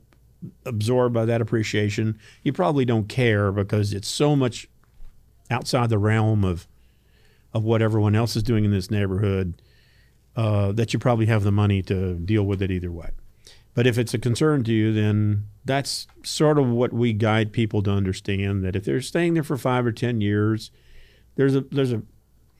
[0.65, 4.67] absorbed by that appreciation, you probably don't care because it's so much
[5.49, 6.67] outside the realm of
[7.53, 9.61] of what everyone else is doing in this neighborhood
[10.35, 13.11] uh, that you probably have the money to deal with it either way.
[13.75, 17.83] But if it's a concern to you, then that's sort of what we guide people
[17.83, 20.71] to understand that if they're staying there for five or ten years,
[21.35, 22.01] there's a there's a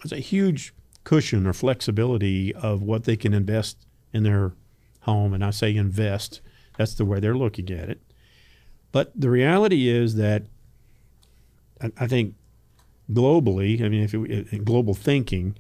[0.04, 4.54] there's a huge cushion or flexibility of what they can invest in their
[5.04, 6.42] home, and I say invest,
[6.78, 8.02] that's the way they're looking at it.
[8.92, 10.44] But the reality is that
[11.98, 12.36] I think
[13.12, 15.58] globally, I mean, if it, in global thinking,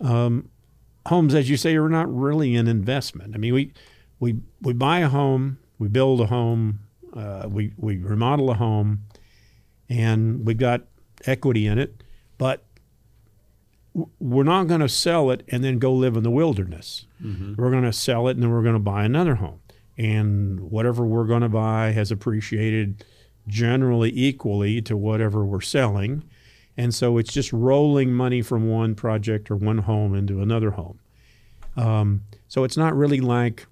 [0.00, 0.48] um,
[1.06, 3.34] homes, as you say, are not really an investment.
[3.34, 3.72] I mean, we
[4.20, 6.80] we we buy a home, we build a home,
[7.14, 9.04] uh, we we remodel a home,
[9.88, 10.82] and we've got
[11.26, 12.02] equity in it,
[12.38, 12.64] but
[13.94, 17.06] we're not going to sell it and then go live in the wilderness.
[17.22, 17.54] Mm-hmm.
[17.56, 19.60] We're going to sell it and then we're going to buy another home.
[19.98, 23.04] And whatever we're going to buy has appreciated
[23.46, 26.24] generally equally to whatever we're selling.
[26.76, 30.98] And so it's just rolling money from one project or one home into another home.
[31.76, 33.66] Um, so it's not really like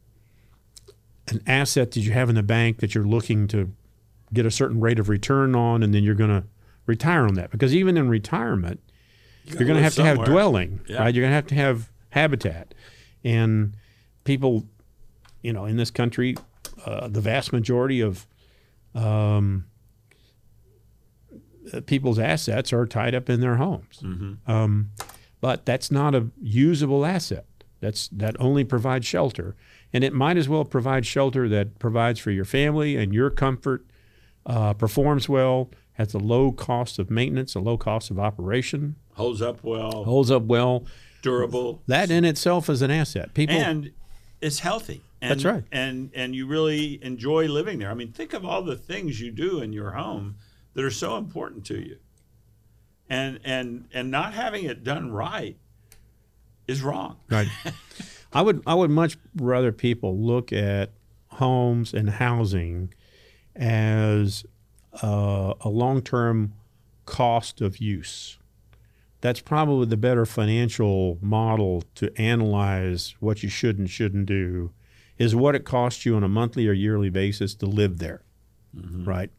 [1.29, 3.73] an asset that you have in the bank that you're looking to
[4.33, 6.45] get a certain rate of return on and then you're going to
[6.87, 7.51] retire on that.
[7.51, 8.81] Because even in retirement,
[9.45, 10.15] you're going to have somewhere.
[10.15, 10.99] to have dwelling, yeah.
[11.03, 11.15] right?
[11.15, 12.75] You're going to have to have habitat,
[13.25, 13.77] and
[14.25, 14.67] people,
[15.43, 16.37] you know, in this country,
[16.85, 18.27] uh, the vast majority of
[18.95, 19.67] um,
[21.73, 24.01] uh, people's assets are tied up in their homes.
[24.03, 24.51] Mm-hmm.
[24.51, 24.91] Um,
[25.41, 27.47] but that's not a usable asset.
[27.81, 29.57] That's that only provides shelter,
[29.93, 33.87] and it might as well provide shelter that provides for your family and your comfort,
[34.45, 39.43] uh, performs well, has a low cost of maintenance, a low cost of operation, holds
[39.43, 40.85] up well, holds up well.
[41.23, 43.35] durable, That in itself is an asset.
[43.35, 43.93] People, and
[44.41, 45.03] it's healthy.
[45.23, 45.65] And, That's right.
[45.71, 47.91] And and you really enjoy living there.
[47.91, 50.37] I mean, think of all the things you do in your home
[50.75, 51.99] that are so important to you.
[53.09, 55.59] And and and not having it done right
[56.67, 57.19] is wrong.
[57.29, 57.49] Right.
[58.33, 60.93] I would I would much rather people look at
[61.33, 62.95] homes and housing
[63.57, 64.45] as
[65.03, 66.55] uh, a long term
[67.05, 68.39] cost of use.
[69.21, 74.73] That's probably the better financial model to analyze what you should and shouldn't do
[75.19, 78.23] is what it costs you on a monthly or yearly basis to live there.
[79.07, 79.31] Right.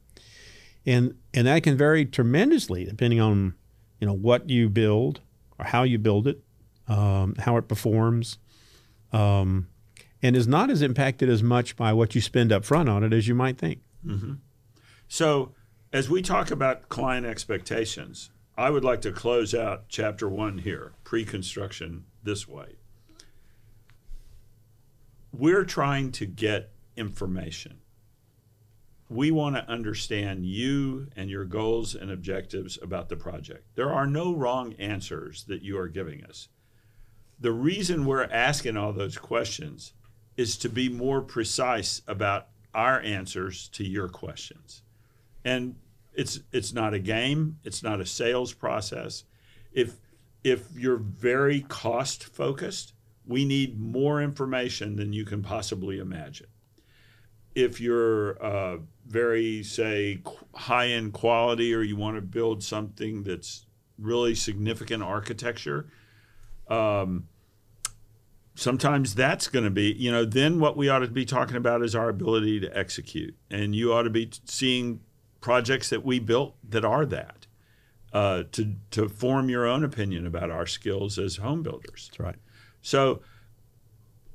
[0.86, 3.56] And and that can vary tremendously depending on
[4.00, 5.22] you know what you build
[5.58, 6.44] or how you build it
[6.92, 8.38] um, how it performs,
[9.14, 9.68] um,
[10.22, 13.14] and is not as impacted as much by what you spend up front on it
[13.14, 13.80] as you might think.
[15.08, 15.54] So,
[15.94, 18.30] as we talk about client expectations,
[18.62, 22.76] I would like to close out chapter one here, pre construction, this way.
[25.32, 27.80] We're trying to get information.
[29.10, 33.66] We want to understand you and your goals and objectives about the project.
[33.74, 36.48] There are no wrong answers that you are giving us.
[37.40, 39.94] The reason we're asking all those questions
[40.38, 44.84] is to be more precise about our answers to your questions
[45.44, 45.78] and
[46.14, 49.24] it's it's not a game it's not a sales process.
[49.72, 49.96] If
[50.44, 52.94] if you're very cost focused
[53.26, 56.48] we need more information than you can possibly imagine.
[57.54, 60.22] If you're uh, very say
[60.56, 63.66] high end quality or you want to build something that's
[63.98, 65.88] really significant architecture
[66.68, 67.28] um,
[68.56, 71.84] sometimes that's going to be you know then what we ought to be talking about
[71.84, 73.36] is our ability to execute.
[73.50, 75.02] And you ought to be seeing
[75.42, 77.48] projects that we built that are that
[78.14, 82.36] uh, to to form your own opinion about our skills as home builders That's right.
[82.82, 83.22] so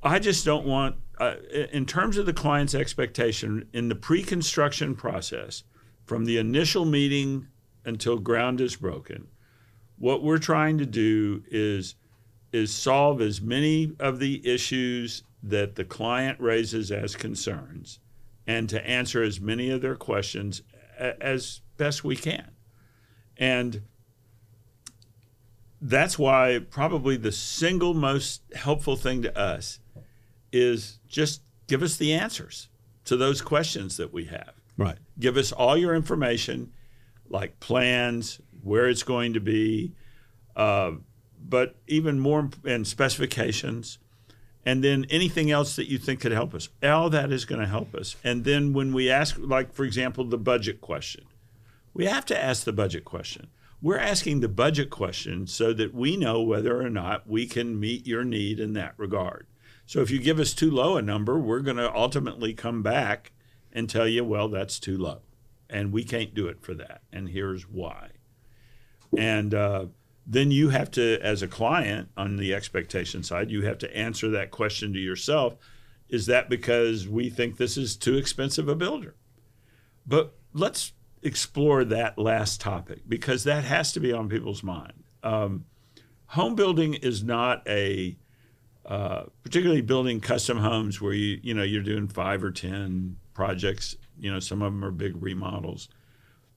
[0.06, 1.34] I just don't want, uh,
[1.72, 5.64] in terms of the client's expectation in the pre construction process,
[6.04, 7.48] from the initial meeting
[7.84, 9.26] until ground is broken,
[9.98, 11.96] what we're trying to do is
[12.52, 17.98] is solve as many of the issues that the client raises as concerns
[18.46, 20.62] and to answer as many of their questions
[20.98, 22.50] as best we can.
[23.36, 23.82] And
[25.80, 29.78] that's why probably the single most helpful thing to us
[30.52, 32.68] is just give us the answers
[33.04, 34.52] to those questions that we have.
[34.76, 34.98] Right.
[35.18, 36.72] Give us all your information,
[37.28, 39.94] like plans, where it's going to be,
[40.54, 40.92] uh,
[41.38, 43.98] but even more and specifications,
[44.66, 46.68] and then anything else that you think could help us.
[46.82, 48.16] All that is going to help us.
[48.24, 51.24] And then when we ask, like for example, the budget question,
[51.94, 53.46] we have to ask the budget question.
[53.80, 58.06] We're asking the budget question so that we know whether or not we can meet
[58.06, 59.46] your need in that regard.
[59.86, 63.30] So if you give us too low a number, we're going to ultimately come back
[63.72, 65.20] and tell you, well, that's too low.
[65.70, 67.02] And we can't do it for that.
[67.12, 68.08] And here's why.
[69.16, 69.86] And uh,
[70.26, 74.28] then you have to, as a client on the expectation side, you have to answer
[74.30, 75.56] that question to yourself
[76.08, 79.14] is that because we think this is too expensive a builder?
[80.06, 84.92] But let's explore that last topic because that has to be on people's mind.
[85.22, 85.64] Um,
[86.26, 88.16] home building is not a
[88.84, 93.96] uh, particularly building custom homes where you you know you're doing five or ten projects.
[94.18, 95.88] You know some of them are big remodels.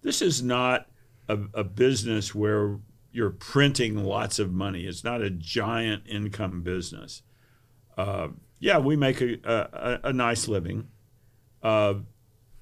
[0.01, 0.87] This is not
[1.27, 2.77] a, a business where
[3.11, 4.85] you're printing lots of money.
[4.85, 7.23] It's not a giant income business.
[7.97, 10.89] Uh, yeah, we make a, a, a nice living.
[11.63, 11.95] Uh,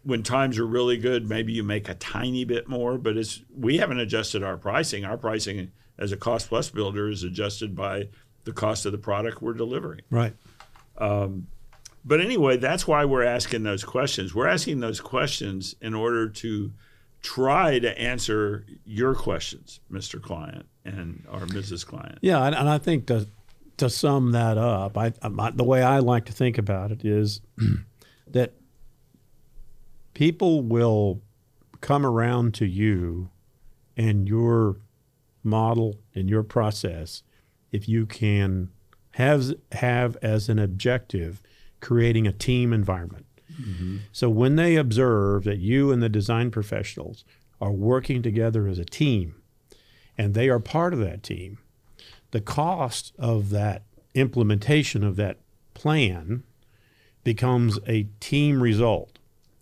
[0.03, 3.77] when times are really good, maybe you make a tiny bit more, but it's we
[3.77, 5.05] haven't adjusted our pricing.
[5.05, 8.09] Our pricing as a cost plus builder is adjusted by
[8.45, 10.01] the cost of the product we're delivering.
[10.09, 10.33] Right.
[12.05, 14.33] But anyway, that's why we're asking those questions.
[14.33, 16.71] We're asking those questions in order to
[17.21, 20.21] try to answer your questions, Mr.
[20.21, 21.85] Client and or Mrs.
[21.85, 22.19] Client.
[22.21, 23.27] Yeah, and, and I think to
[23.77, 27.41] to sum that up, I, I the way I like to think about it is
[28.27, 28.53] that
[30.13, 31.21] people will
[31.79, 33.29] come around to you
[33.95, 34.77] and your
[35.43, 37.21] model and your process
[37.71, 38.69] if you can
[39.11, 41.43] have have as an objective
[41.81, 43.26] creating a team environment.
[44.11, 47.25] So when they observe that you and the design professionals
[47.59, 49.35] are working together as a team
[50.17, 51.57] and they are part of that team,
[52.31, 53.83] the cost of that
[54.13, 55.37] implementation of that
[55.73, 56.43] plan
[57.23, 59.19] becomes a team result.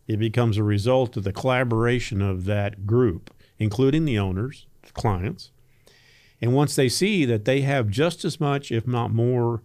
[0.07, 5.51] It becomes a result of the collaboration of that group, including the owners, the clients,
[6.41, 9.63] And once they see that they have just as much, if not more,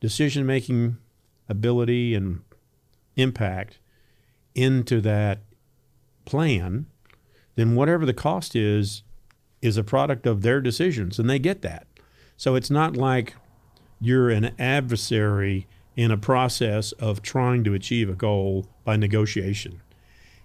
[0.00, 0.98] decision making
[1.48, 2.40] ability and
[3.18, 3.78] impact
[4.54, 5.40] into that
[6.24, 6.86] plan,
[7.56, 9.02] then whatever the cost is,
[9.60, 11.86] is a product of their decisions, and they get that.
[12.36, 13.34] So it's not like
[14.00, 15.66] you're an adversary
[15.96, 19.80] in a process of trying to achieve a goal by negotiation.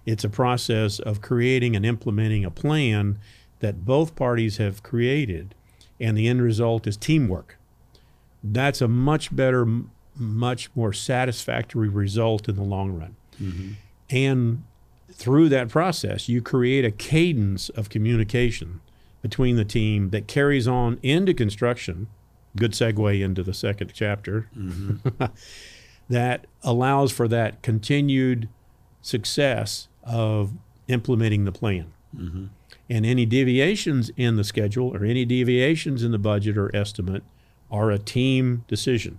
[0.04, 3.18] It's a process of creating and implementing a plan
[3.60, 5.54] that both parties have created,
[6.00, 7.56] and the end result is teamwork.
[8.42, 9.64] That's a much better,
[10.16, 13.16] much more satisfactory result in the long run.
[13.40, 13.72] Mm-hmm.
[14.10, 14.64] And
[15.10, 18.80] through that process, you create a cadence of communication
[19.22, 22.08] between the team that carries on into construction.
[22.56, 24.48] Good segue into the second chapter.
[24.56, 25.24] Mm-hmm.
[26.08, 28.48] that allows for that continued
[29.00, 30.52] success of
[30.88, 31.92] implementing the plan.
[32.16, 32.46] Mm-hmm.
[32.90, 37.22] And any deviations in the schedule or any deviations in the budget or estimate
[37.70, 39.18] are a team decision.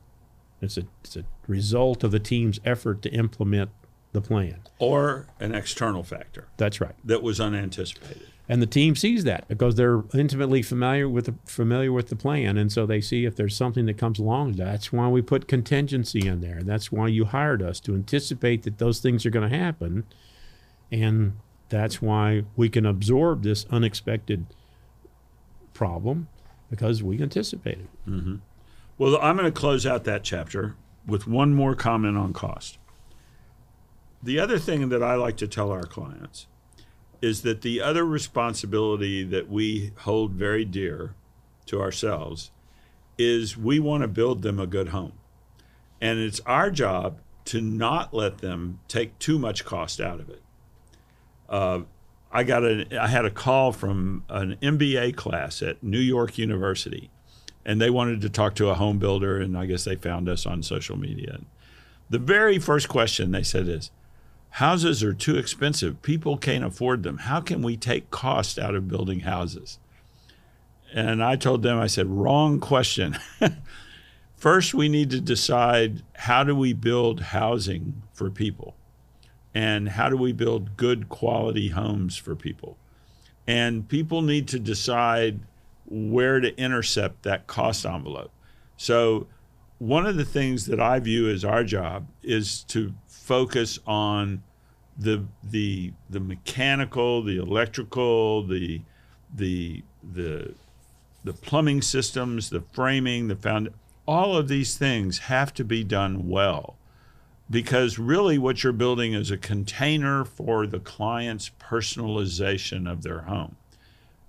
[0.65, 3.69] It's a, it's a result of the team's effort to implement
[4.11, 4.59] the plan.
[4.79, 6.47] Or an external factor.
[6.57, 6.95] That's right.
[7.03, 8.27] That was unanticipated.
[8.47, 12.57] And the team sees that because they're intimately familiar with the familiar with the plan,
[12.57, 14.53] and so they see if there's something that comes along.
[14.53, 16.61] That's why we put contingency in there.
[16.61, 20.05] That's why you hired us to anticipate that those things are going to happen,
[20.91, 21.37] and
[21.69, 24.45] that's why we can absorb this unexpected
[25.73, 26.27] problem
[26.69, 27.87] because we anticipated.
[28.07, 28.35] Mm-hmm.
[28.97, 30.75] Well, I'm going to close out that chapter
[31.05, 32.77] with one more comment on cost.
[34.23, 36.47] The other thing that I like to tell our clients
[37.21, 41.13] is that the other responsibility that we hold very dear
[41.67, 42.51] to ourselves
[43.17, 45.13] is we want to build them a good home.
[46.01, 50.41] And it's our job to not let them take too much cost out of it
[51.49, 51.81] uh,
[52.31, 57.09] I got a I had a call from an MBA class at New York University,
[57.65, 60.45] and they wanted to talk to a home builder, and I guess they found us
[60.45, 61.39] on social media.
[62.09, 63.89] The very first question they said is,
[64.51, 66.01] "Houses are too expensive.
[66.01, 67.17] People can't afford them.
[67.19, 69.79] How can we take cost out of building houses?"
[70.93, 73.17] And I told them, I said, "Wrong question."
[74.35, 78.75] First, we need to decide how do we build housing for people
[79.55, 82.77] and how do we build good quality homes for people?
[83.47, 85.39] And people need to decide
[85.87, 88.31] where to intercept that cost envelope.
[88.77, 89.27] So,
[89.77, 94.43] one of the things that I view as our job is to focus on
[94.97, 98.81] the the the mechanical, the electrical, the
[99.33, 99.83] the
[100.13, 100.53] the
[101.23, 103.69] the plumbing systems, the framing, the found
[104.07, 106.77] all of these things have to be done well
[107.49, 113.55] because really what you're building is a container for the client's personalization of their home.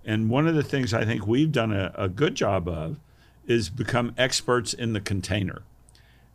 [0.06, 3.00] And one of the things I think we've done a, a, good job of
[3.44, 5.62] is become experts in the container.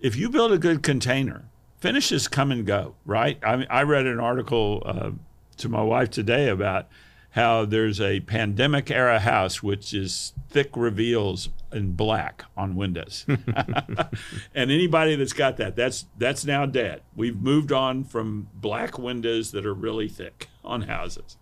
[0.01, 1.45] If you build a good container,
[1.79, 3.39] finishes come and go, right?
[3.41, 5.11] I, mean, I read an article uh,
[5.57, 6.89] to my wife today about
[7.31, 13.25] how there's a pandemic era house which is thick reveals in black on windows.
[13.27, 17.01] and anybody that's got that, that's that's now dead.
[17.15, 21.37] We've moved on from black windows that are really thick on houses.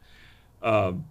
[0.61, 1.05] Um,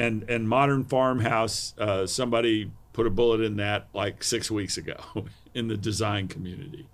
[0.00, 4.96] and and modern farmhouse, uh, somebody put a bullet in that like six weeks ago
[5.54, 6.86] in the design community.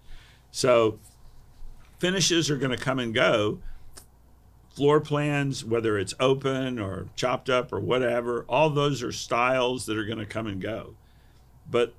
[0.51, 0.99] So
[1.99, 3.59] finishes are going to come and go
[4.77, 9.97] floor plans, whether it's open or chopped up or whatever, all those are styles that
[9.97, 10.95] are going to come and go.
[11.71, 11.95] But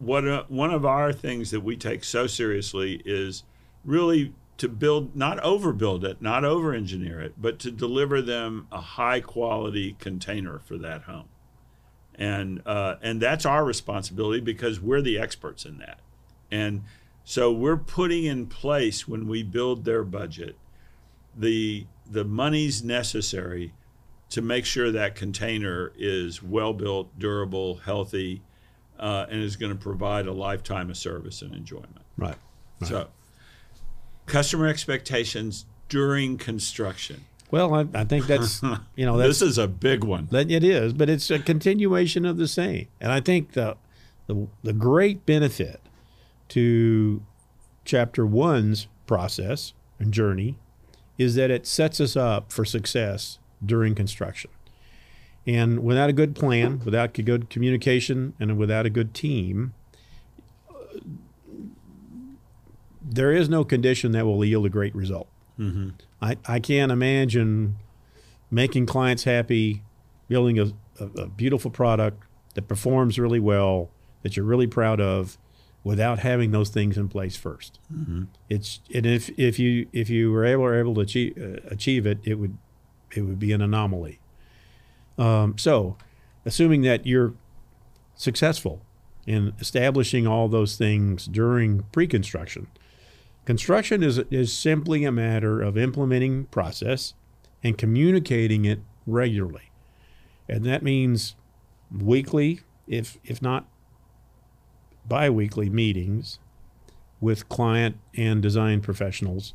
[0.00, 3.44] what uh, one of our things that we take so seriously is
[3.84, 8.80] really to build, not overbuild it, not over engineer it, but to deliver them a
[8.80, 11.28] high quality container for that home.
[12.14, 16.00] And, uh, and that's our responsibility because we're the experts in that.
[16.50, 16.84] And
[17.24, 20.56] so we're putting in place when we build their budget
[21.36, 23.72] the the monies necessary
[24.30, 28.42] to make sure that container is well built, durable, healthy,
[28.98, 32.02] uh, and is going to provide a lifetime of service and enjoyment.
[32.16, 32.36] Right.
[32.80, 32.88] right.
[32.88, 33.08] So,
[34.26, 37.24] customer expectations during construction.
[37.50, 38.62] Well, I, I think that's
[38.96, 40.28] you know that's, this is a big one.
[40.30, 42.88] That it is, but it's a continuation of the same.
[43.00, 43.76] And I think the
[44.26, 45.80] the, the great benefit
[46.48, 47.22] to
[47.84, 50.58] chapter one's process and journey
[51.16, 54.50] is that it sets us up for success during construction.
[55.46, 59.74] And without a good plan, without good communication, and without a good team,
[63.08, 65.28] there is no condition that will yield a great result.
[65.58, 65.90] Mm-hmm.
[66.20, 67.76] I, I can't imagine
[68.50, 69.82] making clients happy,
[70.28, 72.22] building a, a, a beautiful product,
[72.54, 73.90] that performs really well,
[74.22, 75.38] that you're really proud of,
[75.84, 77.70] without having those things in place 1st
[78.48, 82.06] It's and if if you if you were able or able to achieve uh, achieve
[82.06, 82.58] it, it would
[83.14, 84.18] it would be an anomaly.
[85.16, 85.96] Um, so,
[86.44, 87.34] assuming that you're
[88.16, 88.82] successful
[89.26, 92.66] in establishing all those things during pre-construction,
[93.46, 97.14] construction is is simply a matter of implementing process
[97.62, 99.70] and communicating it regularly,
[100.48, 101.36] and that means
[101.90, 103.66] weekly, if if not
[105.08, 106.38] biweekly meetings
[107.20, 109.54] with client and design professionals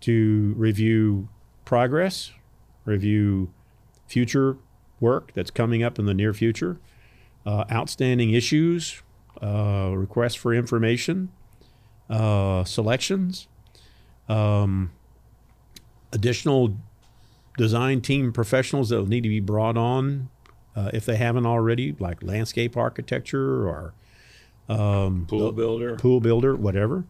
[0.00, 1.28] to review
[1.64, 2.32] progress,
[2.84, 3.52] review
[4.06, 4.56] future
[5.00, 6.78] work that's coming up in the near future,
[7.44, 9.02] uh, outstanding issues,
[9.42, 11.30] uh, requests for information,
[12.10, 13.48] uh, selections,
[14.28, 14.90] um,
[16.12, 16.76] additional
[17.56, 20.28] design team professionals that will need to be brought on
[20.76, 23.94] uh, if they haven't already, like landscape architecture or
[24.68, 25.96] um, Pool builder.
[25.96, 27.04] pool builder, whatever.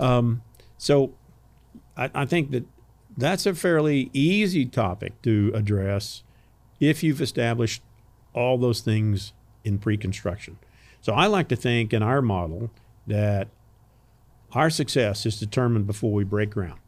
[0.00, 0.42] Um,
[0.78, 1.12] so
[1.96, 2.64] I, I think that
[3.16, 6.22] that's a fairly easy topic to address
[6.80, 7.82] if you've established
[8.34, 9.32] all those things
[9.64, 10.58] in pre-construction.
[11.00, 12.70] So I like to think in our model
[13.06, 13.48] that
[14.54, 16.80] our success is determined before we break ground.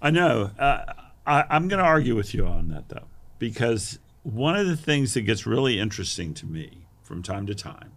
[0.00, 0.50] I know.
[0.58, 0.84] Uh,
[1.26, 3.06] I, I'm going to argue with you on that, though,
[3.38, 7.92] because one of the things that gets really interesting to me from time to time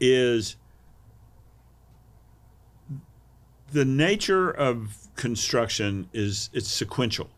[0.00, 0.56] is
[3.72, 7.28] the nature of construction is it's sequential.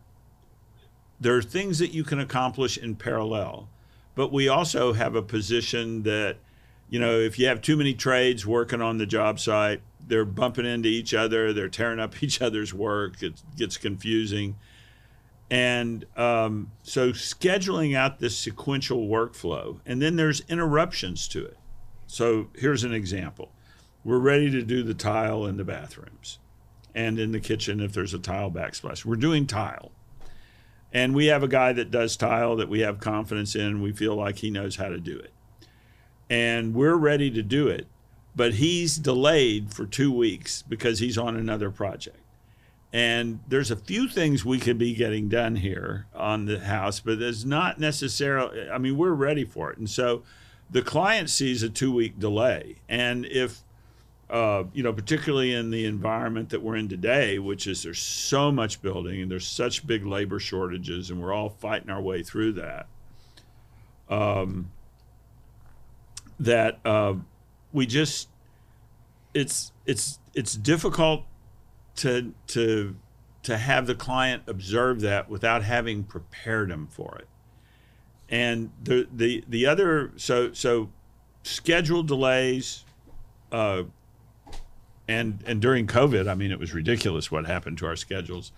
[1.19, 3.69] There are things that you can accomplish in parallel,
[4.15, 6.37] but we also have a position that,
[6.91, 10.65] you know, if you have too many trades working on the job site, they're bumping
[10.65, 14.57] into each other, they're tearing up each other's work, it gets confusing.
[15.49, 21.57] And um, so scheduling out this sequential workflow, and then there's interruptions to it.
[22.07, 23.53] So here's an example.
[24.03, 26.39] We're ready to do the tile in the bathrooms
[26.93, 29.05] and in the kitchen if there's a tile backsplash.
[29.05, 29.91] We're doing tile.
[30.91, 33.81] And we have a guy that does tile that we have confidence in.
[33.81, 35.31] We feel like he knows how to do it.
[36.31, 37.87] And we're ready to do it,
[38.37, 42.15] but he's delayed for two weeks because he's on another project.
[42.93, 47.19] And there's a few things we could be getting done here on the house, but
[47.19, 49.77] there's not necessarily, I mean, we're ready for it.
[49.77, 50.23] And so
[50.69, 52.77] the client sees a two week delay.
[52.87, 53.59] And if,
[54.29, 58.53] uh, you know, particularly in the environment that we're in today, which is there's so
[58.53, 62.53] much building and there's such big labor shortages, and we're all fighting our way through
[62.53, 62.87] that.
[64.09, 64.71] Um,
[66.41, 67.15] that uh,
[67.71, 68.29] we just
[69.33, 71.23] it's it's it's difficult
[71.97, 72.95] to to
[73.43, 77.27] to have the client observe that without having prepared them for it.
[78.29, 80.89] And the the the other so so
[81.43, 82.85] schedule delays
[83.51, 83.83] uh,
[85.07, 88.51] and and during COVID, I mean, it was ridiculous what happened to our schedules.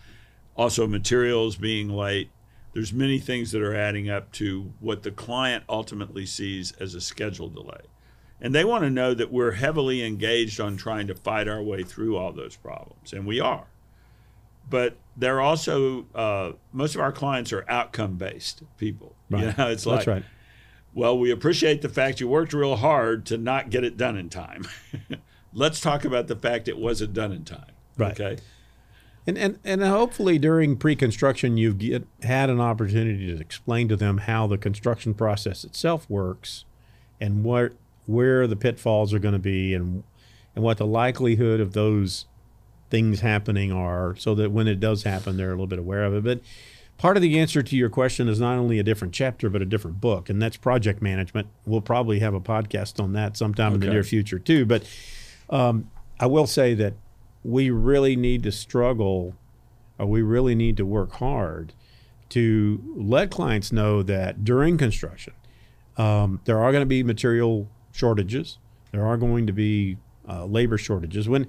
[0.56, 2.30] Also, materials being late.
[2.74, 7.02] There's many things that are adding up to what the client ultimately sees as a
[7.02, 7.82] schedule delay,
[8.42, 11.84] and they want to know that we're heavily engaged on trying to fight our way
[11.84, 13.68] through all those problems, and we are.
[14.70, 19.16] But they're also uh, most of our clients are outcome based people.
[19.30, 19.58] You Right.
[19.58, 20.24] know, it's That's like right.
[20.94, 24.30] well, we appreciate the fact you worked real hard to not get it done in
[24.30, 24.66] time.
[25.54, 27.72] Let's talk about the fact it wasn't done in time.
[27.98, 28.20] Right.
[28.20, 28.42] Okay.
[29.26, 34.20] And, and, and hopefully during pre-construction you've get, had an opportunity to explain to them
[34.20, 36.66] how the construction process itself works
[37.22, 37.74] and what
[38.06, 40.04] where the pitfalls are going to be and
[40.56, 42.26] and what the likelihood of those
[42.90, 46.14] things happening are so that when it does happen they're a little bit aware of
[46.14, 46.24] it.
[46.24, 46.42] But
[46.98, 49.66] part of the answer to your question is not only a different chapter but a
[49.66, 51.48] different book and that's project management.
[51.66, 54.66] We'll probably have a podcast on that sometime in the near future too.
[54.66, 54.84] But
[55.50, 56.94] um, i will say that
[57.44, 59.36] we really need to struggle
[60.00, 61.74] or we really need to work hard
[62.30, 65.34] to let clients know that during construction
[65.98, 68.58] um, there are going to be material shortages.
[68.92, 71.30] There are going to be uh, labor shortages.
[71.30, 71.48] When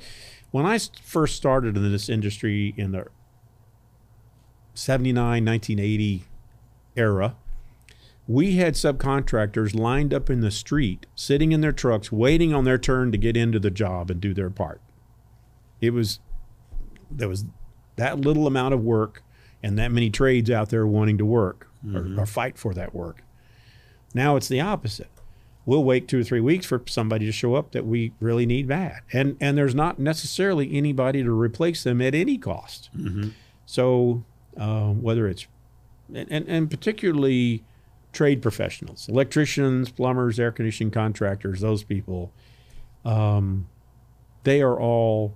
[0.50, 3.06] when I first started in this industry in the
[4.74, 6.24] 79 1980
[6.96, 7.36] era
[8.26, 12.78] we had subcontractors lined up in the street sitting in their trucks waiting on their
[12.78, 14.80] turn to get into the job and do their part
[15.86, 16.20] it was
[17.10, 17.44] there was
[17.96, 19.22] that little amount of work
[19.62, 23.22] and that many trades out there wanting to work or, or fight for that work.
[24.14, 25.08] Now it's the opposite.
[25.66, 28.66] We'll wait two or three weeks for somebody to show up that we really need
[28.68, 32.90] bad, and and there's not necessarily anybody to replace them at any cost.
[33.64, 34.24] So
[34.58, 35.46] uh, whether it's
[36.14, 37.64] and, and and particularly
[38.12, 42.30] trade professionals, electricians, plumbers, air conditioning contractors, those people,
[43.04, 43.66] um,
[44.44, 45.34] they are all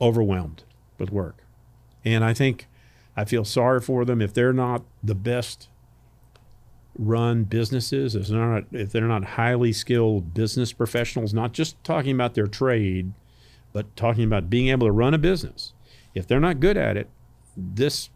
[0.00, 0.64] overwhelmed
[0.98, 1.44] with work.
[2.04, 2.68] And I think
[3.16, 5.68] I feel sorry for them if they're not the best
[6.98, 12.12] run businesses, if they're not, if they're not highly skilled business professionals, not just talking
[12.12, 13.12] about their trade,
[13.72, 15.72] but talking about being able to run a business.
[16.14, 17.08] If they're not good at it,
[17.56, 18.10] this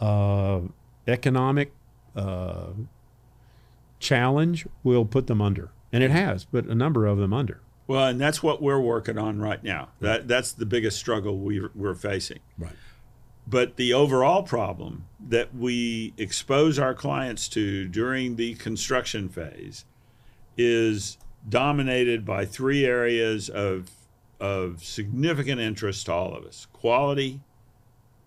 [0.00, 0.60] uh,
[1.06, 1.72] economic
[2.14, 2.68] uh,
[3.98, 5.70] challenge will put them under.
[5.92, 7.60] And it has put a number of them under.
[7.88, 9.88] Well, and that's what we're working on right now.
[10.00, 12.40] That that's the biggest struggle we we're facing.
[12.56, 12.76] Right.
[13.46, 19.86] But the overall problem that we expose our clients to during the construction phase
[20.58, 21.16] is
[21.48, 23.90] dominated by three areas of
[24.38, 27.40] of significant interest to all of us: quality,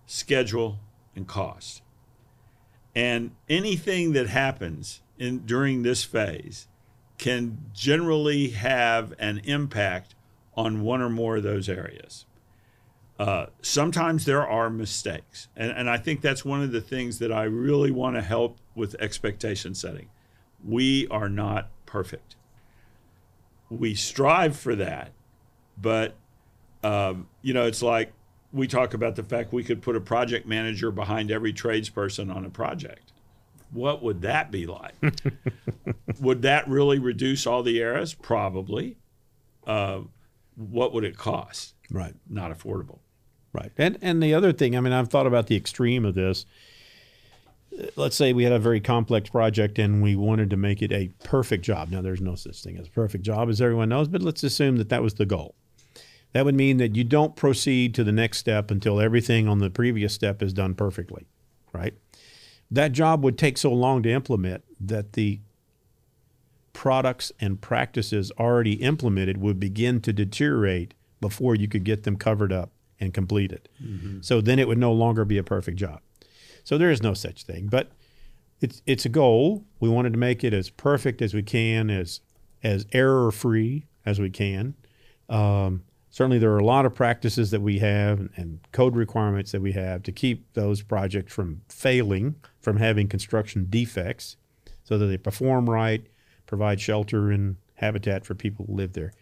[0.06, 0.80] schedule,
[1.14, 1.82] and cost.
[2.96, 6.66] And anything that happens in during this phase
[7.22, 10.16] can generally have an impact
[10.56, 12.26] on one or more of those areas.
[13.16, 15.46] Uh, sometimes there are mistakes.
[15.54, 18.58] And, and I think that's one of the things that I really want to help
[18.74, 20.08] with expectation setting.
[20.64, 22.34] We are not perfect.
[23.70, 25.12] We strive for that,
[25.80, 26.16] but
[26.82, 28.12] um, you know, it's like
[28.52, 32.44] we talk about the fact we could put a project manager behind every tradesperson on
[32.44, 33.11] a project.
[33.72, 34.94] What would that be like?
[36.20, 38.14] would that really reduce all the errors?
[38.14, 38.98] Probably.
[39.66, 40.00] Uh,
[40.56, 41.74] what would it cost?
[41.90, 42.14] Right.
[42.28, 42.98] Not affordable.
[43.52, 43.72] Right.
[43.76, 46.46] And and the other thing, I mean, I've thought about the extreme of this.
[47.96, 51.10] Let's say we had a very complex project and we wanted to make it a
[51.24, 51.90] perfect job.
[51.90, 54.76] Now, there's no such thing as a perfect job, as everyone knows, but let's assume
[54.76, 55.54] that that was the goal.
[56.34, 59.70] That would mean that you don't proceed to the next step until everything on the
[59.70, 61.26] previous step is done perfectly,
[61.72, 61.94] right?
[62.72, 65.40] That job would take so long to implement that the
[66.72, 72.52] products and practices already implemented would begin to deteriorate before you could get them covered
[72.52, 73.68] up and completed.
[73.82, 74.22] Mm-hmm.
[74.22, 76.00] So then it would no longer be a perfect job.
[76.64, 77.92] So there is no such thing, but
[78.60, 79.64] it's it's a goal.
[79.80, 82.20] We wanted to make it as perfect as we can, as
[82.62, 84.74] as error free as we can.
[85.28, 89.52] Um, certainly, there are a lot of practices that we have and, and code requirements
[89.52, 94.36] that we have to keep those projects from failing, from having construction defects,
[94.84, 96.06] so that they perform right,
[96.46, 99.12] provide shelter and habitat for people who live there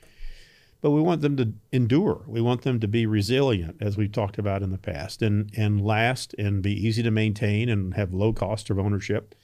[0.80, 2.22] but we want them to endure.
[2.26, 5.80] We want them to be resilient, as we've talked about in the past, and and
[5.80, 9.34] last and be easy to maintain and have low cost of ownership.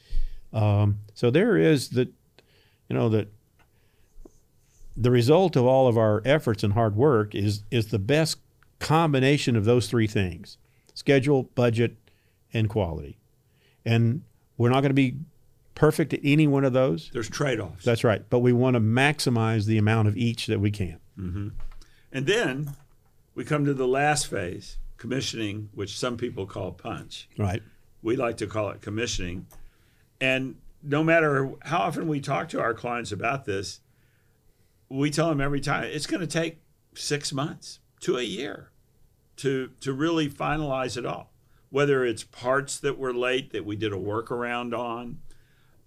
[0.53, 2.09] Um, so there is that,
[2.89, 3.29] you know, that
[4.97, 8.39] the result of all of our efforts and hard work is is the best
[8.79, 10.57] combination of those three things:
[10.95, 11.97] schedule, budget,
[12.55, 13.19] and quality.
[13.87, 14.23] And
[14.59, 15.17] we're not going to be
[15.75, 17.11] perfect at any one of those.
[17.13, 17.85] There's trade-offs.
[17.85, 20.99] That's right, but we want to maximize the amount of each that we can.
[21.19, 21.49] Mm-hmm.
[22.13, 22.75] And then
[23.35, 27.29] we come to the last phase, commissioning, which some people call punch.
[27.39, 27.63] Right.
[28.03, 29.47] We like to call it commissioning.
[30.21, 33.81] And no matter how often we talk to our clients about this,
[34.89, 36.59] we tell them every time it's going to take
[36.95, 38.71] six months to a year
[39.37, 41.33] to to really finalize it all.
[41.71, 45.19] Whether it's parts that were late that we did a workaround on,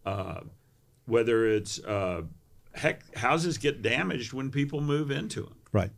[0.06, 0.42] uh,
[1.06, 2.24] whether it's uh,
[2.74, 5.56] heck, houses get damaged when people move into them.
[5.72, 5.92] Right.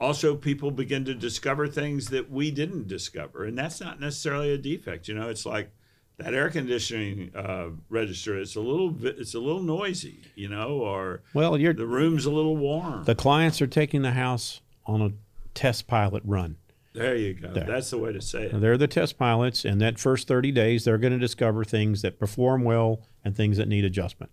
[0.00, 4.58] Also, people begin to discover things that we didn't discover, and that's not necessarily a
[4.58, 5.06] defect.
[5.06, 5.70] You know, it's like
[6.16, 8.36] that air conditioning uh, register.
[8.38, 10.22] It's a little, bit, it's a little noisy.
[10.34, 13.04] You know, or well, you're, the room's a little warm.
[13.04, 15.12] The clients are taking the house on a
[15.54, 16.56] test pilot run.
[16.92, 17.52] There you go.
[17.52, 17.64] There.
[17.64, 18.60] That's the way to say it.
[18.60, 22.18] They're the test pilots, and that first 30 days, they're going to discover things that
[22.18, 24.30] perform well and things that need adjustment.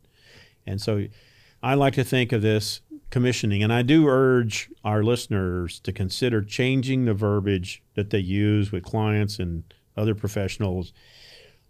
[0.65, 1.05] And so
[1.63, 2.81] I like to think of this
[3.11, 8.71] commissioning, and I do urge our listeners to consider changing the verbiage that they use
[8.71, 9.63] with clients and
[9.95, 10.93] other professionals.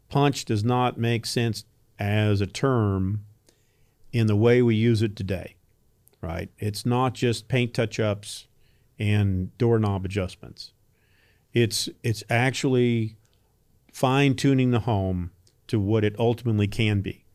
[0.09, 1.65] Punch does not make sense
[1.99, 3.25] as a term
[4.11, 5.55] in the way we use it today,
[6.19, 6.49] right?
[6.57, 8.47] It's not just paint touch ups
[8.97, 10.73] and doorknob adjustments.
[11.53, 13.17] It's it's actually
[13.91, 15.31] fine tuning the home
[15.67, 17.25] to what it ultimately can be.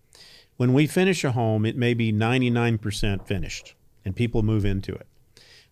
[0.57, 5.07] When we finish a home, it may be 99% finished and people move into it.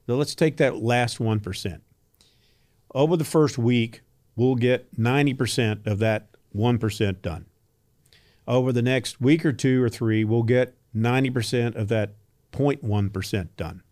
[0.06, 1.80] So let's take that last 1%.
[2.94, 4.02] Over the first week,
[4.34, 7.46] we'll get 90% of that 1% done.
[8.46, 12.14] Over the next week or two or three, we'll get 90% of that
[12.52, 13.82] 0.1% done.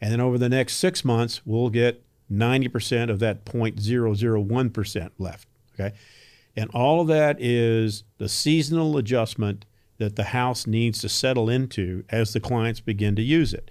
[0.00, 5.48] And then over the next six months, we'll get 90% of that 0.001% left.
[5.74, 5.94] Okay.
[6.56, 9.64] And all of that is the seasonal adjustment
[9.98, 13.70] that the house needs to settle into as the clients begin to use it.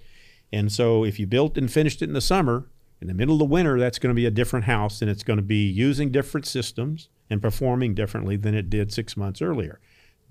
[0.52, 2.66] And so if you built and finished it in the summer,
[3.00, 5.24] in the middle of the winter, that's going to be a different house and it's
[5.24, 9.80] going to be using different systems and performing differently than it did six months earlier.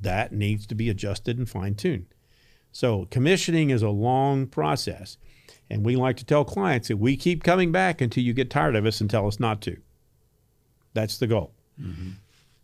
[0.01, 2.07] That needs to be adjusted and fine tuned.
[2.71, 5.17] So commissioning is a long process.
[5.73, 8.75] And we like to tell clients that we keep coming back until you get tired
[8.75, 9.75] of us and tell us not to.
[10.93, 11.51] That's the goal.
[11.81, 12.09] Mm-hmm.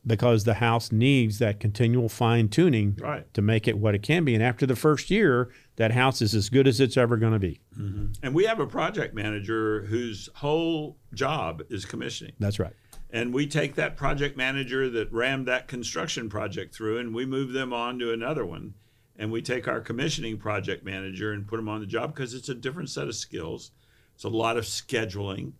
[0.05, 3.31] Because the house needs that continual fine tuning Right.
[3.33, 4.35] to make it what it can be.
[4.35, 7.39] And after the first year, that house is as good as it's ever going to
[7.39, 7.59] be.
[7.75, 12.33] And we have a project manager whose whole job is commissioning.
[12.39, 12.73] That's right.
[13.09, 17.53] And we take that project manager that rammed that construction project through and we move
[17.53, 18.75] them on to another one.
[19.19, 22.47] And we take our commissioning project manager and put them on the job because it's
[22.47, 23.71] a different set of skills.
[24.15, 25.51] It's a lot of scheduling.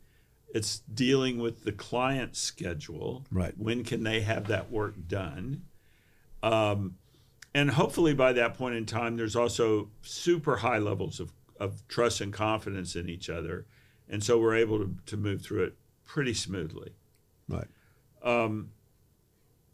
[0.56, 3.26] It's dealing with the client schedule.
[3.30, 3.54] Right.
[3.58, 5.64] When can they have that work done?
[6.42, 6.96] Um,
[7.54, 12.22] and hopefully by that point in time, there's also super high levels of, of trust
[12.22, 13.66] and confidence in each other.
[14.08, 16.94] And so we're able to, to move through it pretty smoothly.
[17.50, 17.68] Right.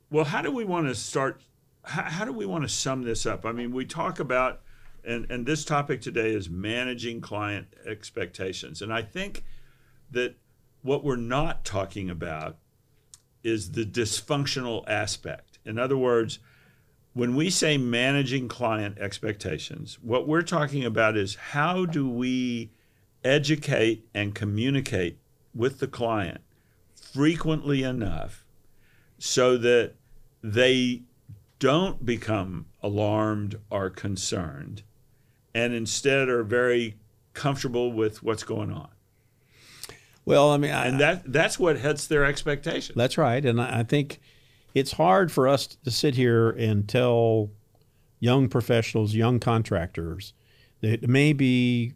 [0.10, 1.42] Well, how do we want to start?
[1.86, 3.46] How, how do we want to sum this up?
[3.46, 4.62] I mean, we talk about,
[5.04, 8.82] and, and this topic today is managing client expectations.
[8.82, 9.44] And I think
[10.12, 10.36] that
[10.82, 12.58] what we're not talking about
[13.44, 15.60] is the dysfunctional aspect.
[15.66, 16.40] In other words,
[17.14, 22.72] when we say managing client expectations, what we're talking about is how do we
[23.24, 25.18] educate and communicate
[25.54, 26.42] with the client
[26.94, 28.46] frequently enough
[29.18, 29.94] so that
[30.44, 31.02] they
[31.66, 34.84] don't become alarmed or concerned
[35.52, 36.96] and instead are very
[37.34, 38.90] comfortable with what's going on.
[40.26, 42.96] Well, I mean, I, And that that's what hits their expectations.
[42.96, 43.44] That's right.
[43.44, 44.20] And I I think
[44.76, 47.50] it's hard for us to sit here and tell
[48.20, 50.34] young professionals, young contractors
[50.82, 51.94] that may be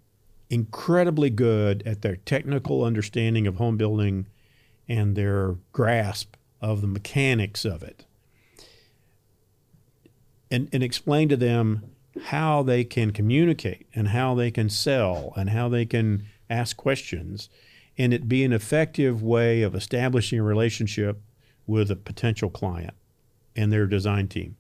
[0.49, 4.25] incredibly good at their technical understanding of home building
[4.87, 8.07] and their grasp of the mechanics of it.
[10.51, 11.91] And, and explain to them
[12.25, 17.49] how they can communicate and how they can sell and how they can ask questions
[17.99, 21.21] and it be an effective way of establishing a relationship
[21.67, 22.93] with a potential client
[23.57, 24.55] and their design team.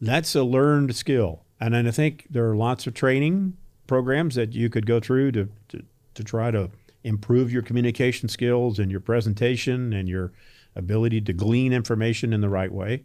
[0.00, 1.44] That's a learned skill.
[1.60, 3.56] And I think there are lots of training
[3.86, 5.82] programs that you could go through to, to,
[6.14, 6.70] to try to
[7.04, 10.32] improve your communication skills and your presentation and your
[10.74, 13.04] ability to glean information in the right way.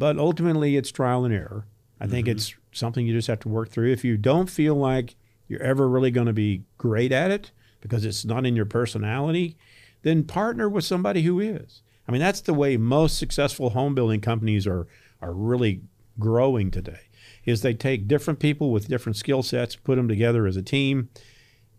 [0.00, 1.66] But ultimately, it's trial and error.
[2.00, 2.38] I think mm-hmm.
[2.38, 3.92] it's something you just have to work through.
[3.92, 5.14] If you don't feel like
[5.46, 9.58] you're ever really going to be great at it because it's not in your personality,
[10.00, 11.82] then partner with somebody who is.
[12.08, 14.86] I mean, that's the way most successful home building companies are
[15.20, 15.82] are really
[16.18, 17.00] growing today.
[17.44, 21.10] Is they take different people with different skill sets, put them together as a team.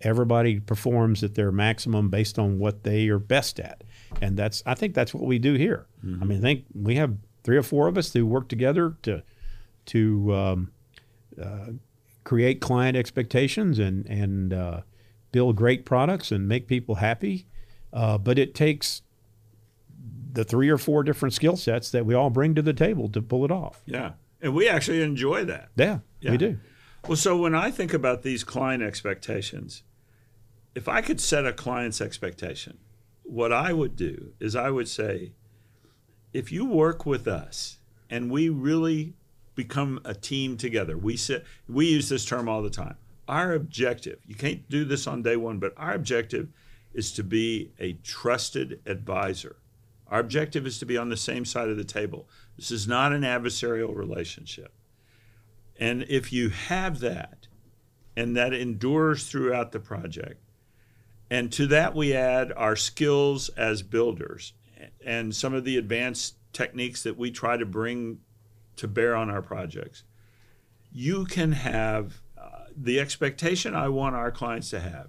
[0.02, 3.84] Everybody performs at their maximum based on what they are best at,
[4.22, 5.88] and that's I think that's what we do here.
[6.04, 6.28] I mm-hmm.
[6.28, 9.24] mean, I think we have three or four of us who work together to
[9.88, 10.72] to um,
[11.42, 11.68] uh,
[12.24, 14.82] create client expectations and and uh,
[15.32, 17.46] build great products and make people happy.
[17.94, 19.02] Uh, but it takes
[20.34, 23.22] the three or four different skill sets that we all bring to the table to
[23.22, 23.82] pull it off.
[23.86, 24.14] Yeah.
[24.42, 25.70] And we actually enjoy that.
[25.76, 26.32] Yeah, Yeah.
[26.32, 26.58] we do.
[27.08, 29.84] Well, so when I think about these client expectations,
[30.74, 32.78] if I could set a client's expectation,
[33.24, 35.34] what I would do is I would say,
[36.34, 37.78] if you work with us
[38.10, 39.14] and we really
[39.56, 42.96] become a team together, we sit, we use this term all the time.
[43.28, 46.50] Our objective, you can't do this on day one, but our objective
[46.94, 49.56] is to be a trusted advisor.
[50.08, 52.28] Our objective is to be on the same side of the table.
[52.58, 54.74] This is not an adversarial relationship.
[55.80, 57.48] And if you have that,
[58.16, 60.42] and that endures throughout the project,
[61.30, 64.52] and to that we add our skills as builders
[65.06, 68.20] and some of the advanced techniques that we try to bring
[68.76, 70.04] to bear on our projects,
[70.92, 75.08] you can have uh, the expectation I want our clients to have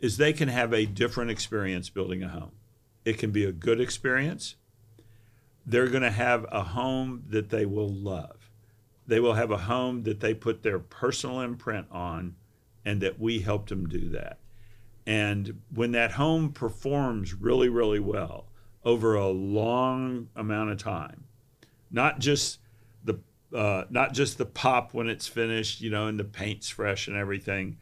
[0.00, 2.52] is they can have a different experience building a home.
[3.04, 4.56] It can be a good experience.
[5.64, 8.50] They're going to have a home that they will love.
[9.06, 12.36] They will have a home that they put their personal imprint on
[12.84, 14.38] and that we helped them do that.
[15.06, 18.48] And when that home performs really, really well
[18.86, 21.24] over a long amount of time,
[21.90, 22.60] not just
[23.04, 23.18] the
[23.52, 27.16] uh, not just the pop when it's finished, you know, and the paint's fresh and
[27.16, 27.76] everything,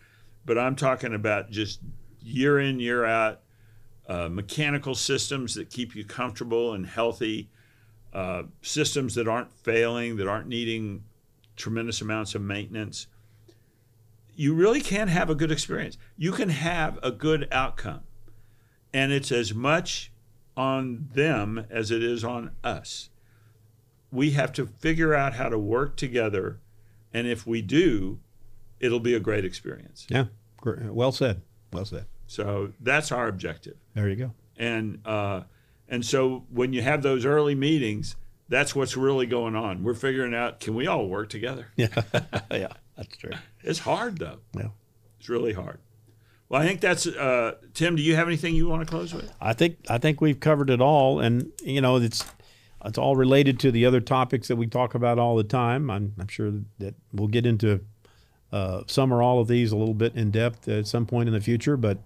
[0.47, 1.81] but I'm talking about just
[2.23, 3.43] year in, year out,
[4.09, 7.51] uh, mechanical systems that keep you comfortable and healthy,
[8.15, 11.05] uh, systems that aren't failing, that aren't needing
[11.55, 13.09] tremendous amounts of maintenance.
[14.35, 15.99] You really can have a good experience.
[16.17, 18.01] You can have a good outcome.
[18.93, 20.11] And it's as much
[20.57, 23.11] on them as it is on us.
[24.11, 26.61] We have to figure out how to work together.
[27.13, 28.21] And if we do,
[28.81, 30.07] it'll be a great experience.
[30.09, 30.27] Yeah.
[30.65, 31.43] Well said.
[31.73, 32.07] Well said.
[32.27, 33.77] So that's our objective.
[33.95, 34.31] There you go.
[34.57, 35.43] And uh,
[35.89, 38.17] and so when you have those early meetings,
[38.49, 39.83] that's what's really going on.
[39.83, 41.69] We're figuring out can we all work together?
[41.77, 42.03] Yeah.
[42.51, 42.73] yeah.
[42.97, 43.33] That's true.
[43.63, 44.39] It's hard though.
[44.57, 44.69] Yeah.
[45.19, 45.81] It's really hard.
[46.49, 47.97] Well, I think that's uh, Tim.
[47.97, 49.33] Do you have anything you want to close with?
[49.41, 52.25] I think I think we've covered it all, and you know it's
[52.85, 55.91] it's all related to the other topics that we talk about all the time.
[55.91, 57.81] I'm, I'm sure that we'll get into
[58.53, 61.33] uh, some or all of these a little bit in depth at some point in
[61.33, 61.99] the future, but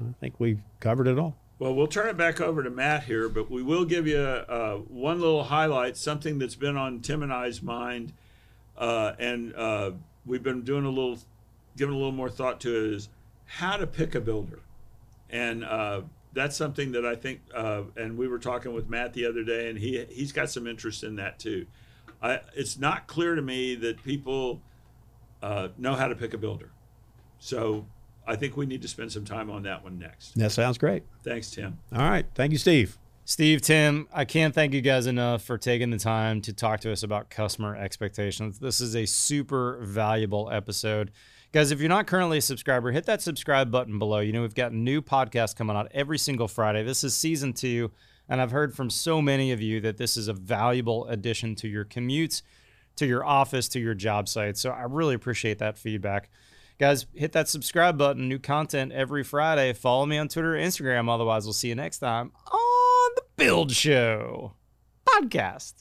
[0.00, 1.36] I think we've covered it all.
[1.58, 4.78] Well, we'll turn it back over to Matt here, but we will give you uh,
[4.78, 8.12] one little highlight, something that's been on Tim and I's mind,
[8.76, 9.92] uh, and uh,
[10.26, 11.18] we've been doing a little,
[11.76, 13.08] giving a little more thought to it is
[13.56, 14.60] how to pick a builder,
[15.28, 16.00] and uh,
[16.32, 17.40] that's something that I think.
[17.54, 20.66] Uh, and we were talking with Matt the other day, and he he's got some
[20.66, 21.66] interest in that too.
[22.22, 24.62] I, it's not clear to me that people
[25.42, 26.70] uh, know how to pick a builder,
[27.38, 27.84] so
[28.26, 30.34] I think we need to spend some time on that one next.
[30.36, 31.02] That sounds great.
[31.22, 31.78] Thanks, Tim.
[31.94, 32.96] All right, thank you, Steve.
[33.24, 36.90] Steve, Tim, I can't thank you guys enough for taking the time to talk to
[36.90, 38.58] us about customer expectations.
[38.58, 41.12] This is a super valuable episode.
[41.52, 44.20] Guys, if you're not currently a subscriber, hit that subscribe button below.
[44.20, 46.82] You know, we've got new podcasts coming out every single Friday.
[46.82, 47.90] This is season two,
[48.26, 51.68] and I've heard from so many of you that this is a valuable addition to
[51.68, 52.40] your commutes,
[52.96, 54.56] to your office, to your job site.
[54.56, 56.30] So I really appreciate that feedback.
[56.78, 58.30] Guys, hit that subscribe button.
[58.30, 59.74] New content every Friday.
[59.74, 61.12] Follow me on Twitter Instagram.
[61.12, 64.54] Otherwise, we'll see you next time on the Build Show
[65.06, 65.74] podcast.